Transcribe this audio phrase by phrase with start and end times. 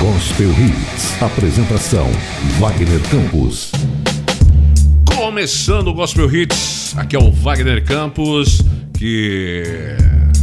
[0.00, 1.22] Gospel Hits.
[1.22, 2.10] Apresentação:
[2.58, 3.70] Wagner Campos.
[5.14, 8.62] Começando o Gospel Hits, aqui é o Wagner Campos,
[8.96, 9.62] que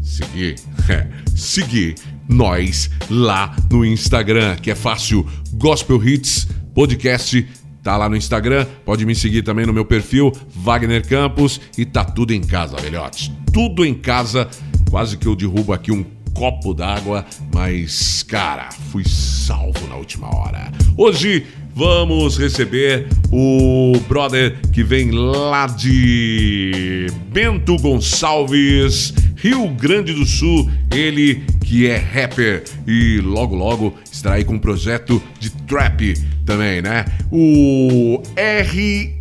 [0.00, 0.56] seguir,
[1.36, 1.96] seguir
[2.26, 7.46] nós lá no Instagram, que é fácil, Gospel Hits Podcast
[7.86, 12.02] Tá lá no Instagram, pode me seguir também no meu perfil, Wagner Campos, e tá
[12.02, 13.30] tudo em casa, velhotes.
[13.52, 14.48] Tudo em casa.
[14.90, 20.72] Quase que eu derrubo aqui um copo d'água, mas, cara, fui salvo na última hora.
[20.96, 30.70] Hoje vamos receber o brother que vem lá de Bento Gonçalves, Rio Grande do Sul,
[30.90, 36.14] ele que é rapper e logo logo estará aí com um projeto de trap
[36.46, 37.04] também, né?
[37.30, 39.18] O RZL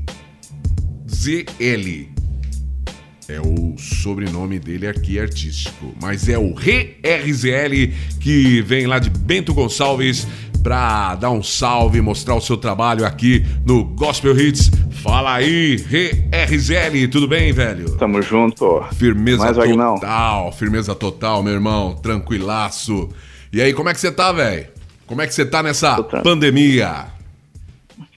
[3.28, 9.54] é o sobrenome dele aqui artístico, mas é o RZL que vem lá de Bento
[9.54, 10.26] Gonçalves
[10.66, 14.72] pra dar um salve, mostrar o seu trabalho aqui no Gospel Hits.
[15.04, 17.96] Fala aí, RZL, tudo bem, velho?
[17.98, 18.84] Tamo junto.
[18.94, 23.10] Firmeza Mais total, firmeza total, meu irmão, tranquilaço.
[23.54, 24.66] E aí, como é que você tá, velho?
[25.06, 27.10] Como é que você tá nessa pandemia?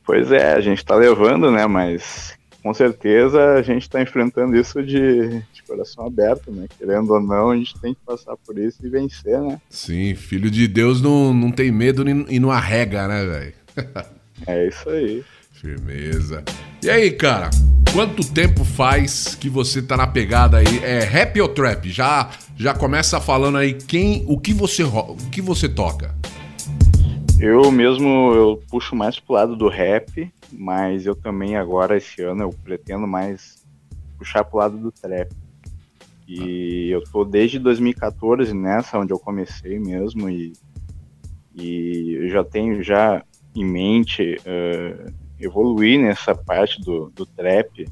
[0.06, 1.66] Pois é, a gente tá levando, né?
[1.66, 2.32] Mas
[2.62, 6.66] com certeza a gente tá enfrentando isso de, de, coração aberto, né?
[6.78, 9.60] Querendo ou não, a gente tem que passar por isso e vencer, né?
[9.68, 13.54] Sim, filho de Deus não, não tem medo e não arrega, né, velho?
[14.46, 15.24] é isso aí.
[15.52, 16.44] Firmeza.
[16.82, 17.50] E aí, cara,
[17.92, 20.78] quanto tempo faz que você tá na pegada aí?
[20.82, 21.90] É rap ou trap?
[21.90, 26.14] Já já começa falando aí quem, o que você o que você toca?
[27.38, 32.42] Eu mesmo eu puxo mais pro lado do rap, mas eu também agora esse ano
[32.42, 33.64] eu pretendo mais
[34.16, 35.30] puxar pro lado do trap.
[36.26, 40.52] E eu tô desde 2014 nessa onde eu comecei mesmo e,
[41.54, 47.88] e eu já tenho já em mente uh, evoluir nessa parte do, do trap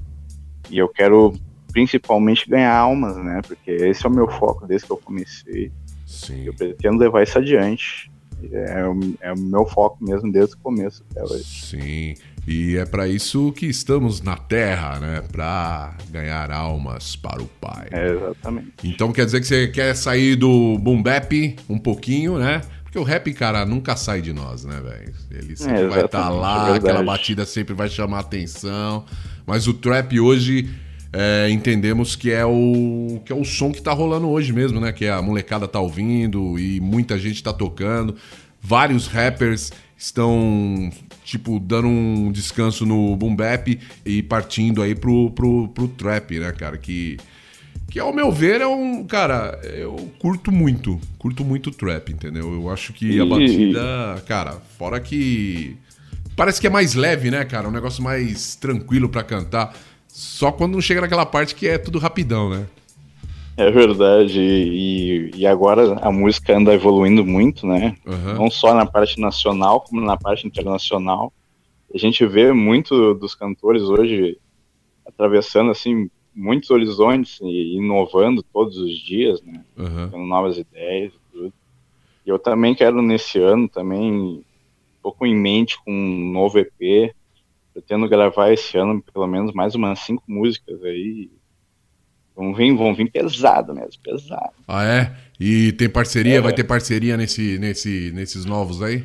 [0.71, 1.34] e eu quero
[1.72, 3.41] principalmente ganhar almas, né?
[3.47, 5.71] Porque esse é o meu foco desde que eu comecei.
[6.06, 6.45] Sim.
[6.45, 8.11] Eu pretendo levar isso adiante.
[8.53, 8.85] É,
[9.21, 11.45] é o meu foco mesmo desde o começo até hoje.
[11.45, 12.15] Sim,
[12.47, 15.23] e é para isso que estamos na Terra, né?
[15.33, 17.89] Para ganhar almas para o Pai.
[17.91, 18.73] É, exatamente.
[18.85, 22.61] Então quer dizer que você quer sair do boom bap um pouquinho, né?
[22.85, 25.13] Porque o rap, cara, nunca sai de nós, né, velho?
[25.31, 29.05] Ele sempre é, vai estar tá lá, é aquela batida sempre vai chamar atenção.
[29.45, 30.71] Mas o trap hoje
[31.19, 34.93] é, entendemos que é o que é o som que tá rolando hoje mesmo, né?
[34.93, 38.15] Que a molecada tá ouvindo e muita gente tá tocando.
[38.60, 40.91] Vários rappers estão,
[41.25, 46.53] tipo, dando um descanso no boom bap e partindo aí pro, pro, pro trap, né,
[46.53, 46.77] cara?
[46.77, 47.16] Que,
[47.88, 49.03] que, ao meu ver, é um...
[49.04, 51.00] Cara, eu curto muito.
[51.19, 52.53] Curto muito trap, entendeu?
[52.53, 54.22] Eu acho que a batida...
[54.27, 55.78] Cara, fora que...
[56.37, 57.66] Parece que é mais leve, né, cara?
[57.66, 59.75] Um negócio mais tranquilo para cantar.
[60.16, 62.66] Só quando não chega naquela parte que é tudo rapidão, né?
[63.54, 67.94] É verdade, e, e agora a música anda evoluindo muito, né?
[68.06, 68.32] Uhum.
[68.32, 71.31] Não só na parte nacional, como na parte internacional.
[71.94, 74.38] A gente vê muito dos cantores hoje
[75.04, 79.62] atravessando, assim, muitos horizontes e inovando todos os dias, né?
[79.77, 80.09] Uhum.
[80.09, 81.53] Tendo novas ideias e tudo.
[82.25, 84.43] E eu também quero, nesse ano, também, um
[85.03, 87.15] pouco em mente com um novo EP,
[87.77, 91.31] pretendo gravar esse ano pelo menos mais umas cinco músicas aí.
[92.34, 94.53] Vão vir, vão vir pesado mesmo, pesado.
[94.67, 95.15] Ah, é?
[95.39, 96.37] E tem parceria?
[96.37, 96.41] É.
[96.41, 99.05] Vai ter parceria nesse, nesse, nesses novos aí?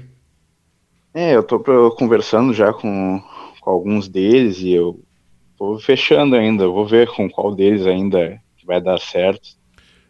[1.14, 1.60] É, eu tô
[1.92, 3.22] conversando já com,
[3.60, 5.02] com alguns deles e eu
[5.58, 6.64] tô fechando ainda.
[6.64, 9.50] Eu vou ver com qual deles ainda que vai dar certo.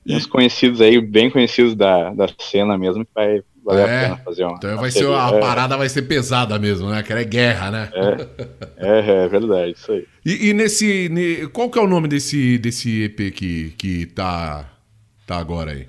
[0.06, 4.18] Tem uns conhecidos aí, bem conhecidos da, da cena mesmo, que vai, é, a pena
[4.18, 4.56] fazer uma.
[4.56, 5.40] Então vai ser, a é.
[5.40, 7.04] parada vai ser pesada mesmo, né?
[7.04, 7.90] Que é guerra, né?
[8.78, 10.08] É, é, é verdade, isso aí.
[10.26, 11.50] E, e, nesse.
[11.54, 14.70] Qual que é o nome desse, desse EP que, que tá,
[15.28, 15.88] tá agora aí?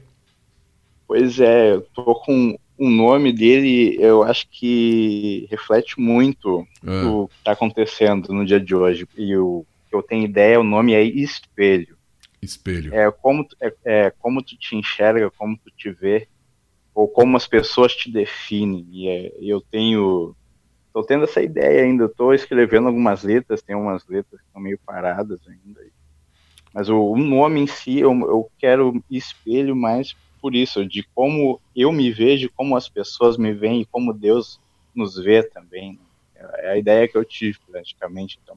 [1.09, 7.05] Pois é, eu tô com o nome dele, eu acho que reflete muito é.
[7.05, 9.07] o que tá acontecendo no dia de hoje.
[9.17, 11.97] E o que eu tenho ideia, o nome é espelho.
[12.41, 12.93] Espelho.
[12.95, 16.27] É como, é, é como tu te enxerga, como tu te vê,
[16.95, 18.87] ou como as pessoas te definem.
[18.91, 20.35] E é, eu tenho.
[20.93, 24.79] Tô tendo essa ideia ainda, estou escrevendo algumas letras, tem umas letras que estão meio
[24.85, 25.81] paradas ainda.
[26.75, 31.61] Mas o, o nome em si, eu, eu quero espelho mais por isso, de como
[31.75, 34.61] eu me vejo, como as pessoas me veem e como Deus
[34.93, 35.93] nos vê também.
[35.93, 36.51] Né?
[36.59, 38.57] É a ideia que eu tive, praticamente, então,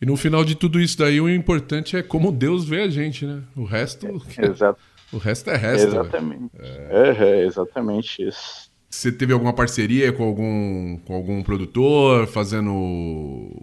[0.00, 3.24] E no final de tudo isso daí, o importante é como Deus vê a gente,
[3.24, 3.44] né?
[3.54, 4.06] O resto.
[4.36, 4.80] É, exato.
[5.12, 5.88] O resto é resto.
[5.88, 6.50] Exatamente.
[6.58, 7.14] É...
[7.18, 8.70] É, é exatamente isso.
[8.88, 12.72] Você teve alguma parceria com algum, com algum produtor fazendo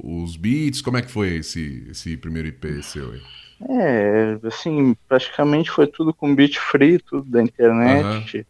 [0.04, 0.81] os beats?
[0.81, 3.22] Como é que foi esse, esse primeiro IP seu aí?
[3.69, 8.38] É, assim, praticamente foi tudo com beat free, tudo da internet.
[8.38, 8.44] Uhum.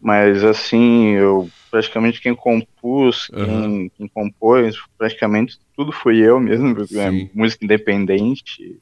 [0.00, 3.90] Mas assim, eu praticamente quem compôs, quem, uhum.
[3.96, 8.78] quem compôs, praticamente tudo fui eu mesmo, é música independente.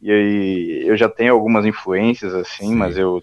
[0.00, 2.74] E aí eu já tenho algumas influências assim, Sim.
[2.74, 3.22] mas eu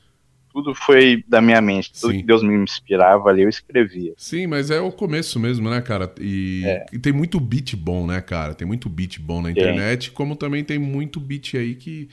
[0.55, 2.19] tudo foi da minha mente, tudo Sim.
[2.19, 4.13] que Deus me inspirava ali, eu escrevia.
[4.15, 6.09] Sim, mas é o começo mesmo, né, cara?
[6.17, 6.85] E, é.
[6.93, 8.55] e tem muito beat bom, né, cara?
[8.55, 10.15] Tem muito beat bom na internet, tem.
[10.15, 12.07] como também tem muito beat aí que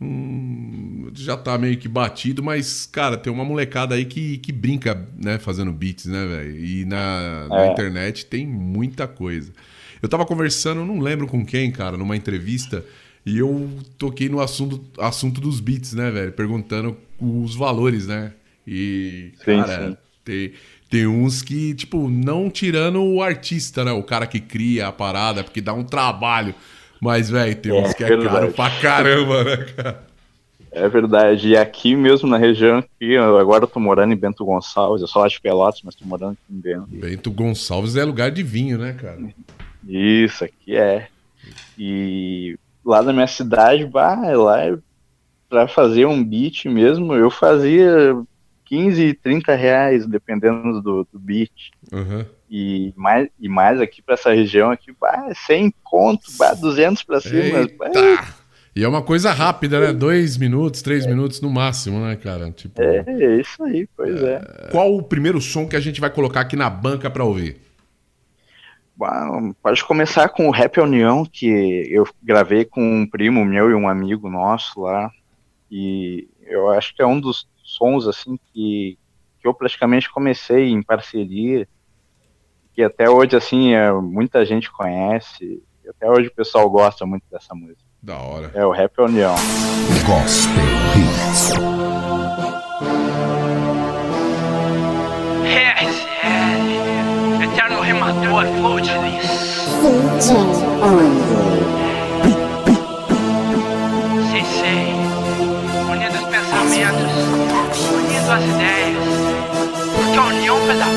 [0.00, 5.06] hum, já tá meio que batido, mas, cara, tem uma molecada aí que, que brinca,
[5.14, 6.56] né, fazendo beats, né, velho?
[6.56, 7.72] E na, na é.
[7.72, 9.52] internet tem muita coisa.
[10.00, 12.82] Eu tava conversando, não lembro com quem, cara, numa entrevista.
[13.26, 13.68] E eu
[13.98, 16.30] toquei no assunto, assunto dos beats, né, velho?
[16.30, 18.32] Perguntando os valores, né?
[18.64, 19.96] E, sim, cara, sim.
[20.24, 20.52] Tem,
[20.88, 23.90] tem uns que, tipo, não tirando o artista, né?
[23.90, 26.54] O cara que cria a parada, porque dá um trabalho.
[27.00, 28.28] Mas, velho, tem é, uns que é verdade.
[28.28, 30.06] caro pra caramba, né, cara?
[30.70, 31.48] É verdade.
[31.48, 35.22] E aqui mesmo na região, aqui, agora eu tô morando em Bento Gonçalves, eu sou
[35.22, 36.86] lá de Pelotas, mas tô morando aqui em Bento.
[36.88, 39.18] Bento Gonçalves é lugar de vinho, né, cara?
[39.88, 41.08] Isso, aqui é.
[41.78, 42.56] E
[42.86, 44.78] lá na minha cidade, bah, lá é
[45.48, 48.16] para fazer um beat mesmo, eu fazia
[48.64, 51.70] 15, 30 reais, dependendo do, do beat.
[51.92, 52.24] Uhum.
[52.48, 57.20] E, mais, e mais aqui para essa região aqui, bah, 100 conto, bah, 200 para
[57.20, 57.68] cima.
[57.76, 57.90] Bah,
[58.74, 59.92] e é uma coisa rápida, né?
[59.92, 61.08] Dois minutos, três é.
[61.08, 62.50] minutos no máximo, né, cara?
[62.50, 64.34] Tipo, é, é isso aí, pois é.
[64.34, 64.68] é.
[64.70, 67.65] Qual o primeiro som que a gente vai colocar aqui na banca para ouvir?
[68.96, 71.46] Bom, pode começar com o Rap União, que
[71.90, 75.10] eu gravei com um primo meu e um amigo nosso lá.
[75.70, 78.98] E eu acho que é um dos sons assim que,
[79.38, 81.68] que eu praticamente comecei em parceria,
[82.72, 87.54] que até hoje assim é, muita gente conhece, até hoje o pessoal gosta muito dessa
[87.54, 87.84] música.
[88.02, 88.50] Da hora.
[88.54, 89.34] É o Rap União.
[90.06, 90.64] Gospel
[90.96, 91.52] Hits.
[104.30, 104.94] Sim, sei.
[105.90, 107.12] Unindo os pensamentos,
[107.94, 109.04] unindo as ideias.
[109.94, 110.95] Porque a união faz a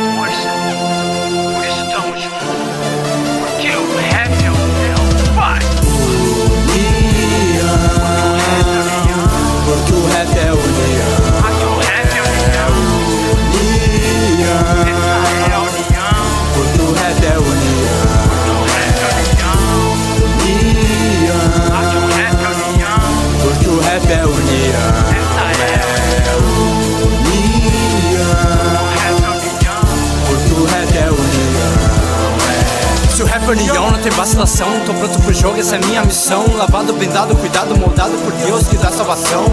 [34.09, 34.67] tem vacilação.
[34.85, 36.45] Tô pronto pro jogo, essa é minha missão.
[36.57, 39.45] Lavado, blindado, cuidado, moldado por Deus que dá salvação.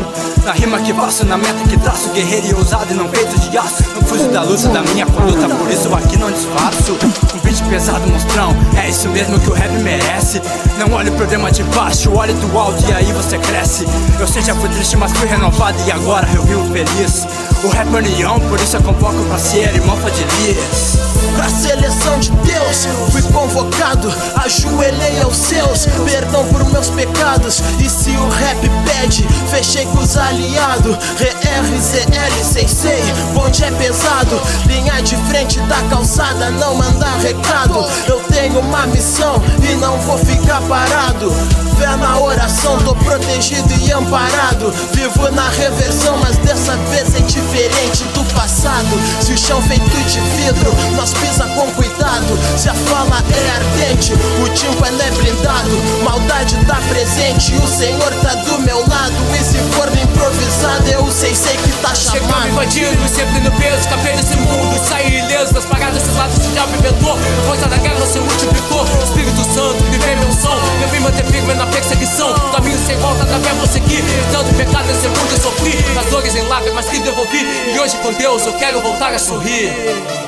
[0.45, 3.59] Na rima que faço, na meta que traço, guerreiro e ousado e não feito de
[3.59, 3.85] aço.
[3.95, 6.97] Não fujo da luta da minha conduta, por isso aqui não disfarço.
[7.35, 10.41] Um beat pesado, monstrão, é isso mesmo que o rap merece.
[10.79, 13.85] Não olhe o problema de baixo, olhe do alto e aí você cresce.
[14.19, 17.27] Eu sei, já fui triste, mas fui renovado e agora eu vivo feliz.
[17.65, 21.06] O rap é união, por isso eu convoco pra ser irmão Fadilias.
[21.37, 27.63] Pra seleção de Deus, fui convocado, ajoelhei aos seus, perdão por meus pecados.
[27.79, 30.97] E se o rap pede, fechei com os aliados.
[30.97, 33.03] RZL, sei, sei,
[33.35, 34.41] bonde é pesado.
[34.67, 37.85] Linha de frente da calçada, não mandar recado.
[38.09, 41.33] Eu tenho uma missão e não vou ficar parado.
[41.77, 44.73] Fé na oração, tô protegido e amparado.
[44.93, 48.99] Vivo na reversão, mas dessa vez é diferente do passado.
[49.21, 52.39] Se o chão feito de vidro, nós pisa com cuidado.
[52.57, 55.77] Se a fala é ardente, o tímpano é blindado.
[56.03, 59.15] Maldade tá presente, o Senhor tá do meu lado.
[59.39, 62.27] E se for improvisado, eu sei, sei que tá chamado.
[62.27, 64.81] Chegando invadindo, sempre no peso, escapei desse mundo.
[64.89, 67.13] Saí ileso das paradas, esses lados que já inventou.
[67.13, 68.85] A força da guerra se multiplicou.
[69.05, 70.59] Espírito Santo, que vem meu som.
[70.81, 72.33] Eu vim manter firme na perseguição.
[72.51, 74.03] Caminho sem volta, através vou seguir.
[74.33, 77.45] Tanto pecado nesse mundo eu sofri, as dores em lágrimas que devolvi.
[77.75, 80.26] E hoje com Deus eu quero voltar a sorrir.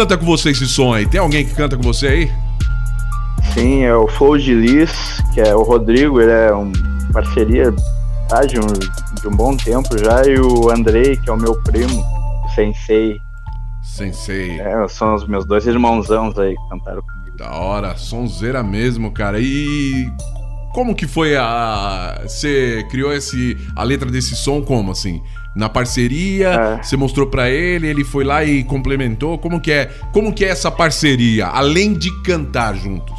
[0.00, 1.06] Canta com você esse som aí?
[1.06, 2.32] Tem alguém que canta com você aí?
[3.52, 4.90] Sim, é o Flow de Liz,
[5.34, 6.72] que é o Rodrigo, ele é uma
[7.12, 7.70] parceria
[8.26, 11.54] tá, de, um, de um bom tempo já, e o Andrei, que é o meu
[11.64, 13.20] primo, o Sensei.
[13.82, 14.58] Sensei.
[14.58, 17.36] É, são os meus dois irmãozãos aí que cantaram comigo.
[17.36, 19.38] Da hora, sonzeira mesmo, cara.
[19.38, 20.10] E
[20.72, 22.22] como que foi a.
[22.22, 25.20] Você criou esse, a letra desse som como assim?
[25.54, 26.82] Na parceria, É.
[26.82, 29.36] você mostrou pra ele, ele foi lá e complementou.
[29.38, 29.90] Como que é?
[30.12, 33.18] Como que é essa parceria, além de cantar juntos?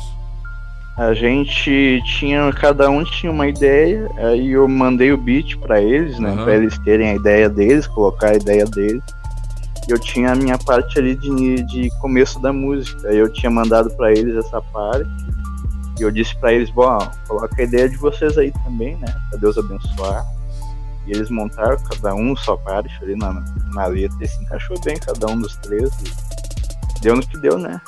[0.97, 6.19] A gente tinha, cada um tinha uma ideia, aí eu mandei o beat pra eles,
[6.19, 6.43] né, Aham.
[6.43, 9.01] Pra eles terem a ideia deles, colocar a ideia deles.
[9.89, 13.89] Eu tinha a minha parte ali de, de começo da música, aí eu tinha mandado
[13.97, 15.09] pra eles essa parte.
[15.99, 16.97] E eu disse pra eles, bom,
[17.27, 20.23] coloca a ideia de vocês aí também, né, pra Deus abençoar.
[21.07, 23.43] E eles montaram cada um sua parte ali na,
[23.73, 25.89] na letra e se encaixou bem cada um dos três.
[26.97, 27.81] E deu no que deu, né?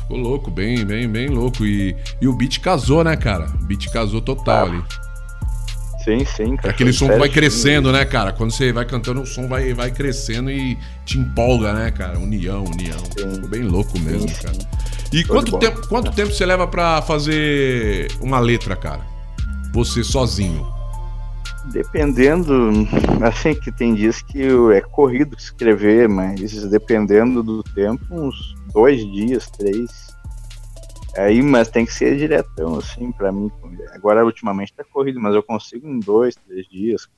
[0.00, 1.64] Ficou louco, bem, bem, bem louco.
[1.64, 3.46] E, e o beat casou, né, cara?
[3.46, 4.84] O beat casou total Ah, ali.
[6.04, 6.42] Sim, sim.
[6.42, 8.32] É encaixou aquele som que vai crescendo, né, cara?
[8.32, 12.16] Quando você vai cantando, o som vai, vai crescendo e te empolga, né, cara?
[12.18, 12.98] União, união.
[13.18, 13.34] Sim.
[13.34, 14.58] Ficou bem louco mesmo, Sim, cara.
[15.12, 19.00] E quanto tempo, quanto tempo você leva pra fazer uma letra, cara?
[19.72, 20.75] Você sozinho.
[21.72, 22.70] Dependendo,
[23.26, 24.42] assim, que tem dias que
[24.72, 30.06] é corrido escrever, mas dependendo do tempo, uns dois dias, três.
[31.16, 33.50] Aí, mas tem que ser diretão, assim, pra mim.
[33.92, 37.08] Agora, ultimamente tá corrido, mas eu consigo em dois, três dias.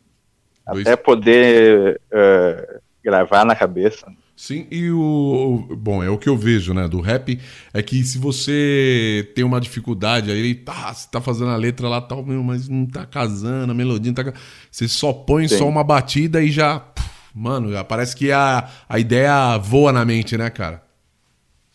[0.66, 4.06] Dois- Até poder eh, gravar na cabeça.
[4.38, 5.66] Sim, e o.
[5.76, 7.40] Bom, é o que eu vejo, né, do rap,
[7.74, 12.00] é que se você tem uma dificuldade aí, tá, você tá fazendo a letra lá
[12.00, 14.32] tal, meu, mas não tá casando, a melodia não tá.
[14.70, 15.58] Você só põe Sim.
[15.58, 16.86] só uma batida e já.
[17.34, 20.84] Mano, já parece que a, a ideia voa na mente, né, cara?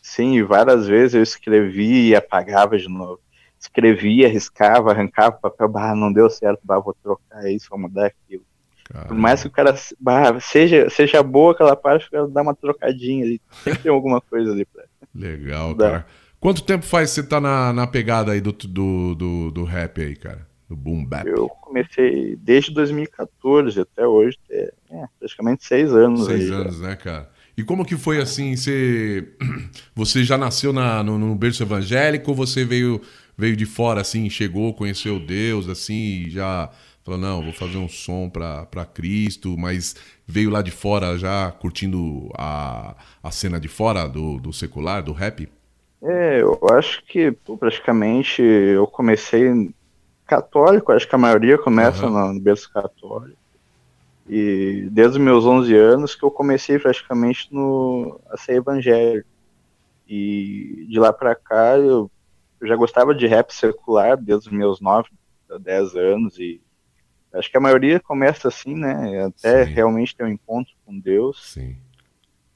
[0.02, 3.20] Sim, várias vezes eu escrevi e apagava de novo.
[3.60, 8.06] Escrevia, riscava, arrancava o papel, bah, não deu certo, bah, vou trocar isso, vou mudar
[8.06, 8.46] aquilo.
[8.94, 12.44] Cara, Por mais que o cara bah, seja, seja boa aquela parte, o cara dá
[12.44, 13.42] uma trocadinha ali.
[13.64, 14.84] Sempre tem alguma coisa ali pra.
[15.16, 15.90] Legal, Dá.
[15.90, 16.06] cara.
[16.40, 20.00] Quanto tempo faz que você tá na, na pegada aí do, do, do, do rap
[20.00, 20.48] aí, cara?
[20.70, 21.28] Do boom bap?
[21.28, 26.28] Eu comecei desde 2014 até hoje, é, é, praticamente seis anos.
[26.28, 27.30] Seis aí, anos, né, cara?
[27.58, 28.56] E como que foi assim?
[28.56, 29.28] Você,
[29.96, 33.02] você já nasceu na, no, no berço evangélico ou você veio,
[33.36, 36.70] veio de fora, assim, chegou, conheceu Deus, assim, já
[37.04, 39.96] falou, não, vou fazer um som pra, pra Cristo, mas
[40.26, 45.12] veio lá de fora já curtindo a, a cena de fora do, do secular, do
[45.12, 45.50] rap?
[46.02, 49.74] É, eu acho que pô, praticamente eu comecei
[50.26, 52.34] católico, acho que a maioria começa Aham.
[52.34, 53.38] no, berço católico.
[54.28, 59.28] E desde os meus 11 anos que eu comecei praticamente no, a ser evangélico.
[60.08, 62.10] E de lá pra cá eu,
[62.60, 65.10] eu já gostava de rap secular desde os meus 9,
[65.60, 66.62] 10 anos e
[67.34, 69.26] acho que a maioria começa assim, né?
[69.26, 69.72] Até Sim.
[69.74, 71.52] realmente ter um encontro com Deus.
[71.54, 71.76] Sim.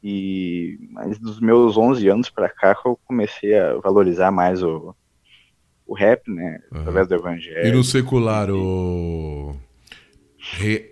[0.04, 4.96] E mas dos meus 11 anos pra cá que eu comecei a valorizar mais o,
[5.86, 6.60] o rap, né?
[6.72, 6.82] Aham.
[6.82, 7.78] Através do E evangelho.
[7.78, 9.56] no secular, o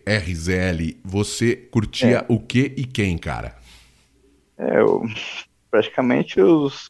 [0.07, 2.25] RZL, você curtia É.
[2.27, 3.55] o que e quem, cara?
[4.57, 5.03] É, eu-
[5.69, 6.89] praticamente os,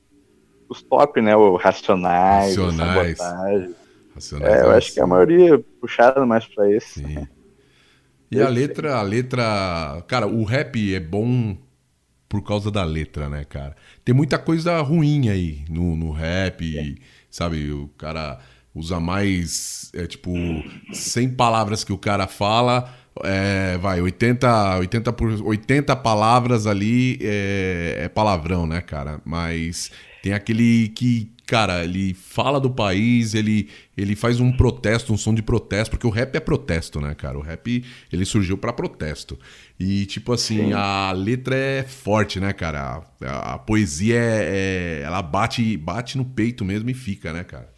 [0.69, 1.35] os top, né?
[1.35, 3.17] O Racionais, o Racionais.
[3.17, 3.75] Sabotagem.
[4.15, 7.01] Racionais É, eu acho que a maioria puxada mais pra esse.
[7.01, 7.27] Sim.
[8.31, 10.03] E a letra, a letra.
[10.07, 11.55] Cara, o rap é bom
[12.27, 13.75] por causa da letra, né, cara?
[14.03, 17.71] Tem muita coisa ruim aí no, no rap, sabe?
[17.71, 18.39] O cara
[18.73, 20.33] usa mais, é, tipo,
[20.91, 22.93] 100 palavras que o cara fala,
[23.23, 29.21] é, vai, 80, 80, por, 80 palavras ali é, é palavrão, né, cara?
[29.23, 29.91] Mas
[30.21, 35.33] Tem aquele que, cara, ele fala do país, ele, ele faz um protesto, um som
[35.33, 37.37] de protesto, porque o rap é protesto, né, cara?
[37.37, 39.37] O rap, ele surgiu para protesto.
[39.79, 40.73] E, tipo assim, Sim.
[40.73, 43.03] a letra é forte, né, cara?
[43.21, 47.73] A, a poesia é, é, Ela bate, bate no peito mesmo e fica, né, cara?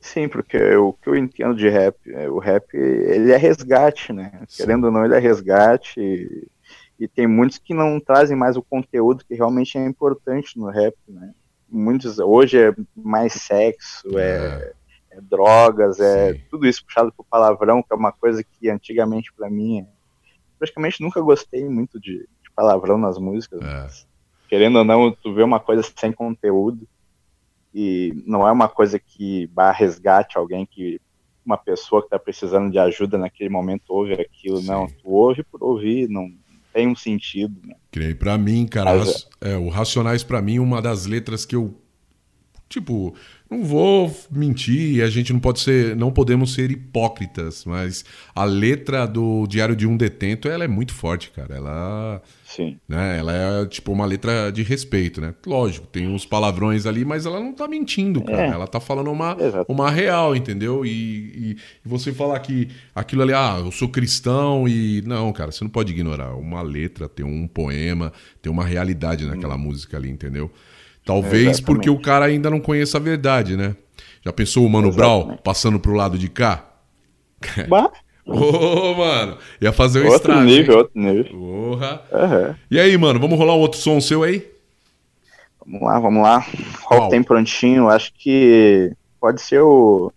[0.00, 4.32] Sim, porque o que eu entendo de rap, é, o rap, ele é resgate, né?
[4.48, 4.64] Sim.
[4.64, 6.00] Querendo ou não, ele é resgate.
[6.00, 6.48] E,
[6.98, 10.96] e tem muitos que não trazem mais o conteúdo que realmente é importante no rap,
[11.08, 11.32] né?
[11.72, 14.74] Muitos hoje é mais sexo, é,
[15.10, 16.40] é, é drogas, é Sim.
[16.50, 19.86] tudo isso puxado por palavrão, que é uma coisa que antigamente para mim é,
[20.58, 23.60] praticamente nunca gostei muito de, de palavrão nas músicas.
[23.62, 23.86] É.
[24.48, 26.86] querendo ou não, tu vê uma coisa sem conteúdo
[27.74, 31.00] e não é uma coisa que vá resgate alguém que
[31.44, 34.66] uma pessoa que está precisando de ajuda naquele momento ouve aquilo, Sim.
[34.68, 36.30] não, tu ouve por ouvir, não
[36.72, 37.54] tem um sentido.
[37.64, 37.74] Né?
[37.90, 38.16] Creio.
[38.16, 41.78] Pra mim, cara, Mas, é, o Racionais, para mim, uma das letras que eu.
[42.72, 43.14] Tipo,
[43.50, 48.02] não vou mentir, a gente não pode ser, não podemos ser hipócritas, mas
[48.34, 51.54] a letra do Diário de um Detento, ela é muito forte, cara.
[51.54, 52.78] Ela, Sim.
[52.88, 55.34] né, ela é tipo uma letra de respeito, né?
[55.46, 58.46] Lógico, tem uns palavrões ali, mas ela não tá mentindo, cara.
[58.46, 58.48] É.
[58.48, 59.36] Ela tá falando uma,
[59.68, 60.86] uma real, entendeu?
[60.86, 65.52] E, e, e, você falar que aquilo ali, ah, eu sou cristão e não, cara,
[65.52, 66.34] você não pode ignorar.
[66.36, 69.58] Uma letra, tem um poema, tem uma realidade naquela hum.
[69.58, 70.50] música ali, entendeu?
[71.04, 73.76] Talvez é porque o cara ainda não conheça a verdade, né?
[74.24, 75.26] Já pensou o Mano Exatamente.
[75.26, 76.64] Brown passando pro lado de cá?
[77.68, 77.90] Bah.
[78.24, 80.42] Ô, oh, mano, ia fazer um outro estrago.
[80.42, 82.02] Nível, outro nível, Porra.
[82.12, 82.54] Uhum.
[82.70, 84.48] E aí, mano, vamos rolar um outro som seu aí?
[85.66, 86.46] Vamos lá, vamos lá.
[86.84, 87.88] Qual tem prontinho?
[87.88, 90.12] Acho que pode ser o,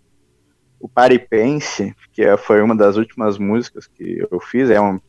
[0.78, 4.70] o Paripense, que foi uma das últimas músicas que eu fiz.
[4.70, 5.00] É um,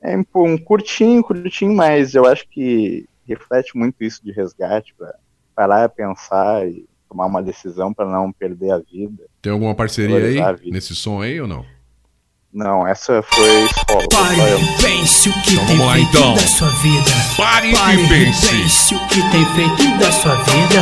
[0.00, 5.14] é um curtinho, curtinho, mas eu acho que reflete muito isso de resgate, para
[5.54, 9.24] parar a pensar e tomar uma decisão para não perder a vida.
[9.40, 11.64] Tem alguma parceria aí nesse som aí ou não?
[12.52, 14.08] Não, essa foi solo.
[14.10, 16.34] Pare e pense o que então, tem lá, feito então.
[16.34, 17.10] da sua vida.
[17.36, 18.48] Pare, Pare e pense.
[18.48, 20.80] pense o que tem feito da sua vida.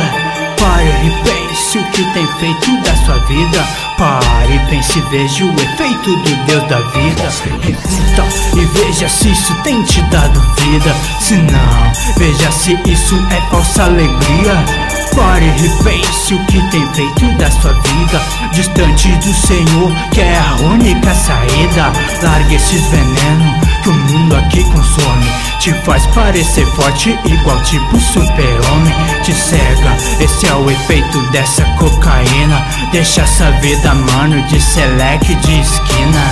[0.59, 3.65] Pare e pense o que tem feito da sua vida.
[3.97, 7.23] Pare pense veja o efeito do Deus da vida.
[7.61, 8.23] Reflita
[8.55, 10.95] e veja se isso tem te dado vida.
[11.19, 14.92] Se não, veja se isso é falsa alegria.
[15.15, 18.21] Pare e repense o que tem feito da sua vida.
[18.51, 21.91] Distante do Senhor, que é a única saída.
[22.21, 25.25] Largue esses venenos que o mundo aqui consome.
[25.59, 28.93] Te faz parecer forte igual tipo super-homem.
[29.23, 32.65] Te cega, esse é o efeito dessa cocaína.
[32.91, 36.23] Deixa essa vida, mano, de seleque de esquina.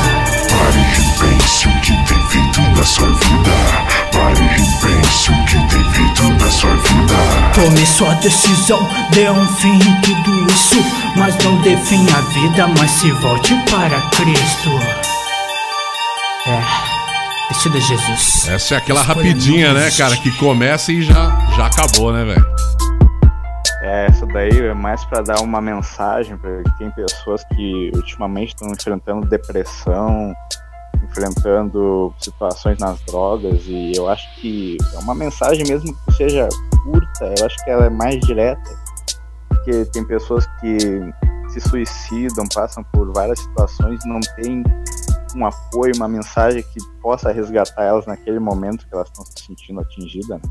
[0.49, 3.80] Pare e repense o que tem feito da sua vida
[4.11, 7.13] Pare e pense o que tem feito da sua vida.
[7.53, 8.79] Tome sua decisão,
[9.11, 10.77] dê um fim em tudo isso.
[11.15, 14.69] Mas não dê fim à vida, mas se volte para Cristo.
[16.47, 18.47] É, decida Jesus.
[18.47, 22.45] Essa é aquela rapidinha, né, cara, que começa e já, já acabou, né, velho?
[23.83, 28.71] É, essa daí é mais para dar uma mensagem para tem pessoas que ultimamente estão
[28.71, 30.33] enfrentando depressão,
[31.03, 36.47] enfrentando situações nas drogas e eu acho que é uma mensagem mesmo que seja
[36.83, 38.71] curta, eu acho que ela é mais direta,
[39.47, 40.77] porque tem pessoas que
[41.49, 44.63] se suicidam, passam por várias situações não tem
[45.35, 49.79] um apoio, uma mensagem que possa resgatar elas naquele momento que elas estão se sentindo
[49.79, 50.29] atingidas.
[50.29, 50.41] Né?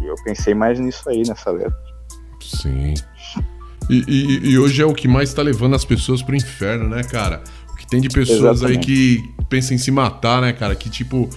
[0.00, 1.76] E eu pensei mais nisso aí nessa letra.
[2.40, 2.94] Sim.
[3.88, 7.02] E, e, e hoje é o que mais está levando as pessoas pro inferno, né,
[7.04, 7.42] cara?
[7.88, 8.78] Tem de pessoas Exatamente.
[8.78, 10.74] aí que pensam em se matar, né, cara?
[10.74, 11.28] Que tipo.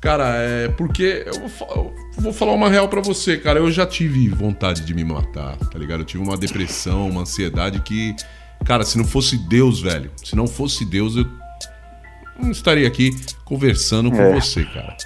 [0.00, 0.68] Cara, é.
[0.68, 1.24] Porque.
[1.26, 3.58] Eu vou, eu vou falar uma real para você, cara.
[3.58, 6.00] Eu já tive vontade de me matar, tá ligado?
[6.00, 8.14] Eu tive uma depressão, uma ansiedade que.
[8.64, 10.10] Cara, se não fosse Deus, velho.
[10.22, 11.26] Se não fosse Deus, eu
[12.40, 13.10] não estaria aqui
[13.44, 14.34] conversando com é.
[14.34, 14.96] você, cara.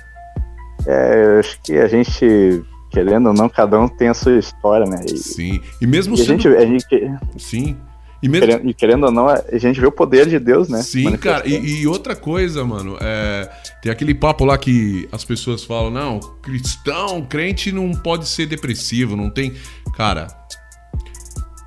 [0.87, 4.87] É, eu acho que a gente querendo ou não, cada um tem a sua história,
[4.87, 5.05] né?
[5.07, 5.61] E, Sim.
[5.81, 6.33] E mesmo e sendo...
[6.33, 7.19] a, gente, a gente...
[7.37, 7.77] Sim.
[8.23, 8.47] E, mesmo...
[8.47, 10.83] querendo, e querendo ou não, a gente vê o poder de Deus, né?
[10.83, 11.47] Sim, cara.
[11.47, 13.49] E, e, outra coisa, mano, é,
[13.81, 19.17] tem aquele papo lá que as pessoas falam, não, cristão, crente não pode ser depressivo,
[19.17, 19.55] não tem.
[19.97, 20.27] Cara,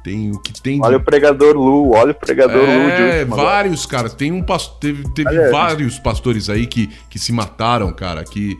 [0.04, 0.82] tem o que tem.
[0.84, 1.04] Olha de...
[1.04, 2.90] o pregador Lu, olha o pregador é, Lu.
[2.92, 4.10] É, vários, cara.
[4.10, 8.58] Tem um pastor, teve, teve vários pastores aí que, que se mataram, cara, que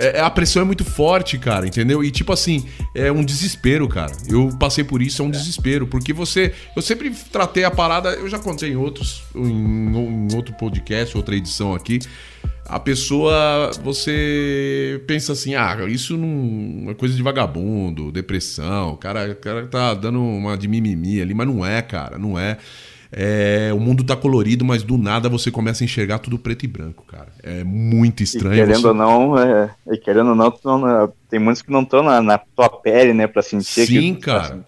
[0.00, 2.02] é, é, a pressão é muito forte, cara, entendeu?
[2.02, 4.12] E tipo assim, é um desespero, cara.
[4.28, 6.54] Eu passei por isso, é um desespero, porque você.
[6.74, 11.36] Eu sempre tratei a parada, eu já contei em outros, em, em outro podcast, outra
[11.36, 11.98] edição aqui.
[12.66, 19.32] a pessoa, você pensa assim, ah, isso não é coisa de vagabundo, depressão, o cara,
[19.32, 22.58] o cara tá dando uma de mimimi ali, mas não é, cara, não é.
[23.12, 26.68] É, o mundo tá colorido, mas do nada você começa a enxergar tudo preto e
[26.68, 27.28] branco, cara.
[27.42, 28.54] É muito estranho.
[28.54, 28.88] E querendo você...
[28.88, 32.38] ou não, é, e querendo ou não, não, tem muitos que não estão na, na,
[32.38, 34.64] tua pele, né, pra sentir Sim, cara.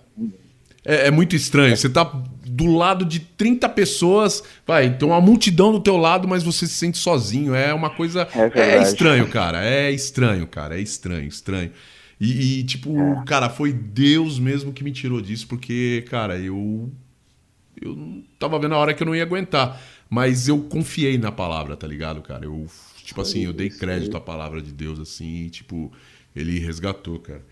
[0.85, 1.77] É, é, muito estranho.
[1.77, 2.03] Você tá
[2.45, 6.75] do lado de 30 pessoas, vai, tem uma multidão do teu lado, mas você se
[6.75, 7.55] sente sozinho.
[7.55, 8.27] É uma coisa.
[8.35, 9.65] É, é estranho, cara.
[9.65, 10.77] É estranho, cara.
[10.77, 11.71] É estranho, estranho.
[12.21, 13.25] E, e tipo, é.
[13.27, 16.91] cara, foi Deus mesmo que me tirou disso, porque, cara, eu.
[17.81, 19.81] Eu tava vendo a hora que eu não ia aguentar.
[20.09, 22.45] Mas eu confiei na palavra, tá ligado, cara?
[22.45, 22.67] Eu,
[23.03, 25.91] tipo assim, eu dei crédito à palavra de Deus, assim, e, tipo,
[26.37, 27.43] ele resgatou, cara.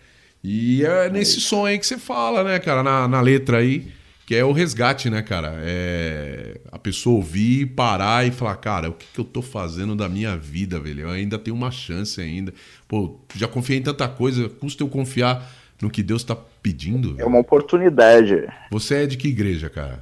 [0.43, 3.91] E é nesse som aí que você fala, né, cara, na, na letra aí
[4.31, 5.59] que é o resgate, né, cara?
[5.61, 10.07] É a pessoa ouvir, parar e falar, cara, o que, que eu tô fazendo da
[10.07, 11.01] minha vida, velho?
[11.01, 12.53] Eu ainda tenho uma chance ainda.
[12.87, 17.19] Pô, já confiei em tanta coisa, custa eu confiar no que Deus tá pedindo?
[17.19, 18.47] É uma oportunidade.
[18.71, 20.01] Você é de que igreja, cara?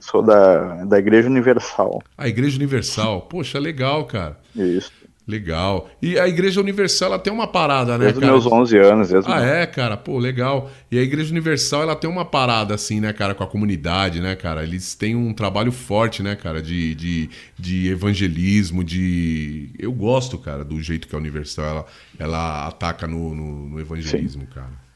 [0.00, 2.02] Sou da, da Igreja Universal.
[2.16, 3.22] A Igreja Universal.
[3.22, 4.38] Poxa, legal, cara.
[4.56, 4.90] Isso.
[5.30, 5.88] Legal.
[6.02, 8.32] E a Igreja Universal ela tem uma parada, né, desde cara?
[8.32, 9.08] Desde meus 11 anos.
[9.10, 9.96] Desde ah, é, cara?
[9.96, 10.68] Pô, legal.
[10.90, 14.34] E a Igreja Universal ela tem uma parada, assim, né, cara, com a comunidade, né,
[14.34, 14.64] cara?
[14.64, 19.70] Eles têm um trabalho forte, né, cara, de, de, de evangelismo, de...
[19.78, 21.86] Eu gosto, cara, do jeito que a Universal ela,
[22.18, 24.48] ela ataca no, no, no evangelismo, Sim.
[24.52, 24.89] cara.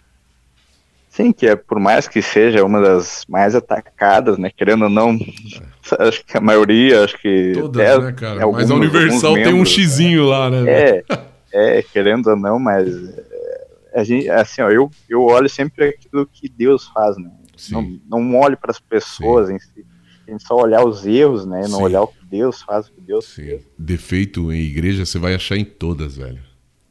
[1.14, 4.50] Sim, que é por mais que seja uma das mais atacadas, né?
[4.50, 6.02] Querendo ou não, é.
[6.08, 7.52] acho que a maioria, acho que.
[7.54, 8.42] Todas, né, cara?
[8.42, 10.64] Alguns, mas a Universal tem um xizinho lá, né?
[10.68, 11.04] É,
[11.78, 16.26] é, querendo ou não, mas é, a gente, assim, ó, eu, eu olho sempre aquilo
[16.26, 17.30] que Deus faz, né?
[17.56, 18.00] Sim.
[18.08, 19.54] Não, não olho para as pessoas Sim.
[19.54, 19.86] em si.
[20.26, 21.60] A gente só olhar os erros, né?
[21.68, 21.82] Não Sim.
[21.84, 23.44] olhar o que Deus faz, o que Deus Sim.
[23.44, 23.62] fez.
[23.78, 26.40] Defeito em igreja você vai achar em todas, velho.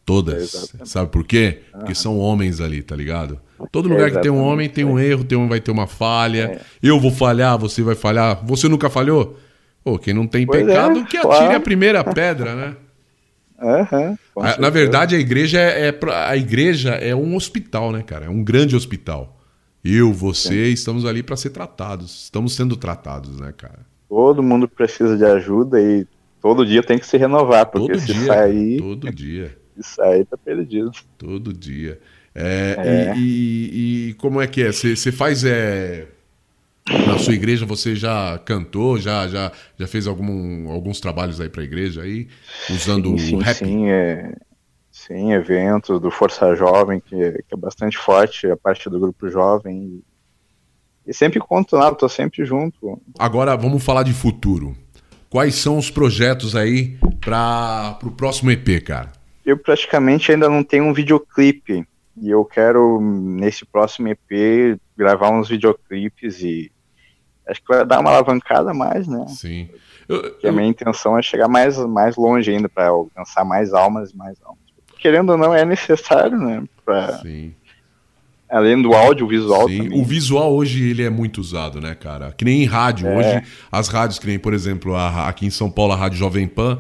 [0.06, 0.74] Todas.
[0.80, 1.62] É, Sabe por quê?
[1.72, 1.80] Ah.
[1.80, 3.40] Porque são homens ali, tá ligado?
[3.72, 6.60] Todo lugar que tem um homem tem um erro, tem um, vai ter uma falha.
[6.60, 6.62] É.
[6.82, 8.44] Eu vou falhar, você vai falhar.
[8.46, 9.40] Você nunca falhou?
[9.84, 11.56] Pô, quem não tem pois pecado, é, que atire claro.
[11.56, 12.76] a primeira pedra, né?
[13.64, 14.18] Uhum,
[14.60, 18.26] na verdade, a igreja é, é, a igreja é um hospital, né, cara?
[18.26, 19.40] É um grande hospital.
[19.82, 20.74] Eu, você, Sim.
[20.74, 22.24] estamos ali para ser tratados.
[22.24, 23.80] Estamos sendo tratados, né, cara?
[24.10, 26.06] Todo mundo precisa de ajuda e
[26.42, 28.82] todo dia tem que se renovar, porque todo se dia, sair.
[28.82, 29.58] Todo dia.
[29.76, 30.92] Se sair, tá perdido.
[31.18, 32.00] Todo dia.
[32.36, 33.18] É, é.
[33.18, 34.72] E, e, e, como é que é?
[34.72, 36.08] Você faz é,
[37.08, 37.66] na sua igreja?
[37.66, 38.98] Você já cantou?
[38.98, 42.28] Já já, já fez algum, alguns trabalhos aí para a igreja aí
[42.70, 43.58] usando sim, sim, o rap?
[43.58, 44.36] Sim, é,
[44.92, 50.02] sim, eventos do Força Jovem que, que, é bastante forte a parte do grupo jovem.
[51.06, 53.00] E sempre conto lá, tô sempre junto.
[53.20, 54.76] Agora vamos falar de futuro.
[55.30, 59.12] Quais são os projetos aí para o próximo EP, cara?
[59.46, 61.86] Eu praticamente ainda não tenho um videoclipe
[62.18, 66.72] e eu quero, nesse próximo EP, gravar uns videoclipes e
[67.48, 69.26] acho que vai dar uma alavancada mais, né?
[69.28, 69.70] Sim.
[70.08, 70.50] Eu, eu...
[70.50, 74.38] a minha intenção é chegar mais, mais longe ainda, para alcançar mais almas e mais
[74.44, 74.62] almas.
[75.00, 76.64] Querendo ou não, é necessário, né?
[76.86, 77.20] Pra...
[77.20, 77.54] Sim.
[78.50, 80.00] Além do áudio, o visual Sim, também.
[80.00, 82.32] o visual hoje ele é muito usado, né, cara?
[82.32, 83.08] Que nem em rádio.
[83.08, 83.18] É.
[83.18, 86.48] Hoje, as rádios, que nem, por exemplo, a, aqui em São Paulo, a Rádio Jovem
[86.48, 86.80] Pan,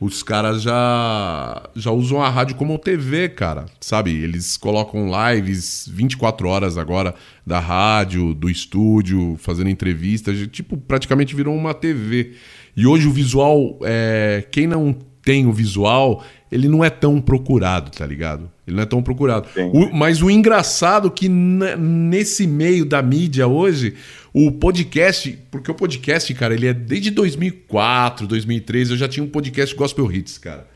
[0.00, 3.66] os caras já já usam a rádio como TV, cara.
[3.80, 4.10] Sabe?
[4.10, 7.14] Eles colocam lives 24 horas agora
[7.46, 10.46] da rádio, do estúdio, fazendo entrevistas.
[10.48, 12.32] Tipo, praticamente virou uma TV.
[12.76, 17.90] E hoje o visual, é, quem não tem o visual, ele não é tão procurado,
[17.90, 18.50] tá ligado?
[18.66, 19.48] Ele não é tão procurado.
[19.72, 23.94] O, mas o engraçado é que nesse meio da mídia hoje,
[24.34, 29.28] o podcast, porque o podcast, cara, ele é desde 2004, 2013, eu já tinha um
[29.28, 30.66] podcast Gospel Hits, cara.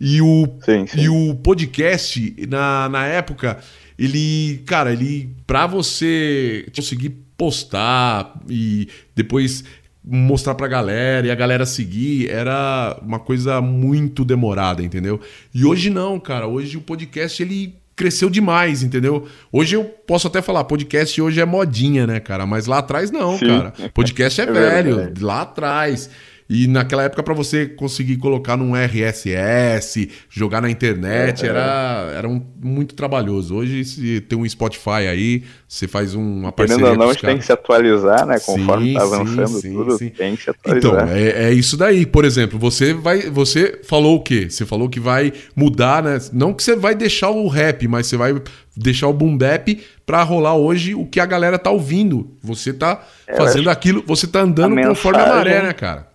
[0.00, 1.00] E o, sim, sim.
[1.00, 3.58] E o podcast, na, na época,
[3.98, 9.64] ele, cara, ele, pra você conseguir postar e depois
[10.04, 15.20] mostrar pra galera e a galera seguir era uma coisa muito demorada, entendeu?
[15.52, 16.46] E hoje não, cara.
[16.46, 19.26] Hoje o podcast ele cresceu demais, entendeu?
[19.50, 22.46] Hoje eu posso até falar, podcast hoje é modinha, né, cara?
[22.46, 23.48] Mas lá atrás não, Sim.
[23.48, 23.72] cara.
[23.92, 25.22] Podcast é, é velho, verdade.
[25.24, 26.08] lá atrás.
[26.50, 32.26] E naquela época, para você conseguir colocar num RSS, jogar na internet, é, era, era
[32.26, 33.54] um, muito trabalhoso.
[33.54, 36.82] Hoje, se tem um Spotify aí, você faz uma parceria.
[36.82, 38.40] Querendo ou não, a gente tem que se atualizar, né?
[38.40, 40.08] Conforme tá avançando sim, tudo, sim.
[40.08, 41.04] tem que se atualizar.
[41.04, 42.06] Então, é, é, isso daí.
[42.06, 43.28] Por exemplo, você vai.
[43.28, 44.48] Você falou o quê?
[44.48, 46.18] Você falou que vai mudar, né?
[46.32, 48.34] Não que você vai deixar o rap, mas você vai
[48.74, 52.30] deixar o boom bap pra rolar hoje o que a galera tá ouvindo.
[52.42, 56.07] Você tá é, fazendo aquilo, você tá andando conforme a maré, né, cara?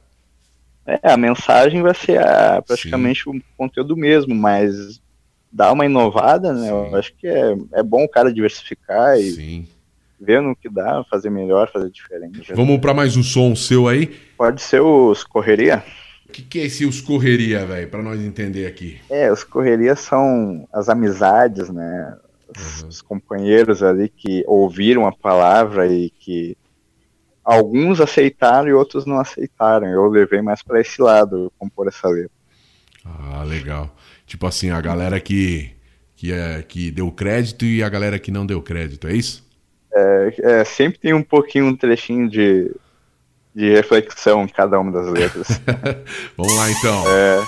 [0.85, 3.37] É, a mensagem vai ser a, praticamente Sim.
[3.37, 5.01] o conteúdo mesmo, mas
[5.51, 6.67] dá uma inovada, né?
[6.67, 6.73] Sim.
[6.73, 9.67] Eu acho que é, é bom o cara diversificar e Sim.
[10.19, 12.53] ver no que dá, fazer melhor, fazer diferente.
[12.53, 14.07] Vamos para mais um som seu aí?
[14.37, 15.83] Pode ser os Correria.
[16.27, 18.99] O que, que é esse os Correria, velho, para nós entender aqui?
[19.09, 22.17] É, os Correria são as amizades, né?
[22.49, 22.87] Os, uhum.
[22.89, 26.57] os companheiros ali que ouviram a palavra e que
[27.43, 29.87] alguns aceitaram e outros não aceitaram.
[29.87, 32.31] Eu levei mais para esse lado compor essa letra.
[33.05, 33.93] Ah, legal.
[34.25, 35.71] Tipo assim, a galera que,
[36.15, 39.43] que, é, que deu crédito e a galera que não deu crédito, é isso?
[39.93, 42.73] É, é sempre tem um pouquinho, um trechinho de,
[43.53, 45.61] de reflexão em cada uma das letras.
[46.37, 47.03] Vamos lá então.
[47.09, 47.39] É...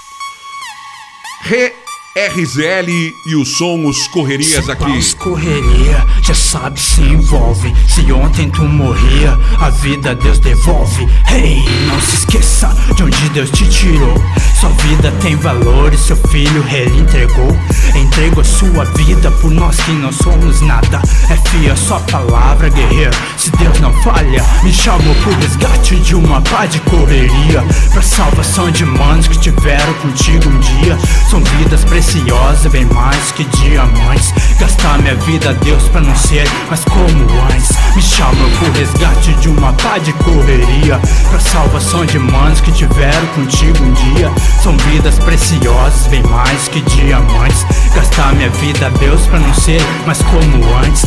[1.44, 1.85] Re
[2.18, 4.90] RZL e o som Os Correrias aqui.
[4.90, 7.76] Os correria, já sabe, se envolve.
[7.90, 11.10] Se ontem tu morria, a vida Deus devolve.
[11.30, 14.16] Hey, não se esqueça de onde Deus te tirou.
[14.58, 17.52] Sua vida tem valor e seu filho ele entregou.
[17.94, 21.02] Entregou sua vida por nós que não somos nada.
[21.30, 23.12] É fia sua palavra, guerreiro.
[23.38, 27.62] Se Deus não falha, me chamou pro resgate de uma pá de correria.
[27.92, 30.98] Pra salvação de manos que tiveram contigo um dia.
[31.30, 34.32] São vidas preciosas preciosa, bem mais que diamantes.
[34.60, 37.70] Gastar minha vida Deus pra não ser mais como antes.
[37.96, 41.00] Me chama pro resgate de uma pá de correria.
[41.30, 44.32] Pra salvação de manos que tiveram contigo um dia.
[44.62, 47.66] São vidas preciosas, bem mais que diamantes.
[47.96, 51.04] Gastar minha vida Deus pra não ser mais como antes.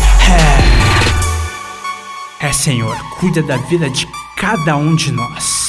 [2.41, 5.68] É, é Senhor, cuida da vida de cada um de nós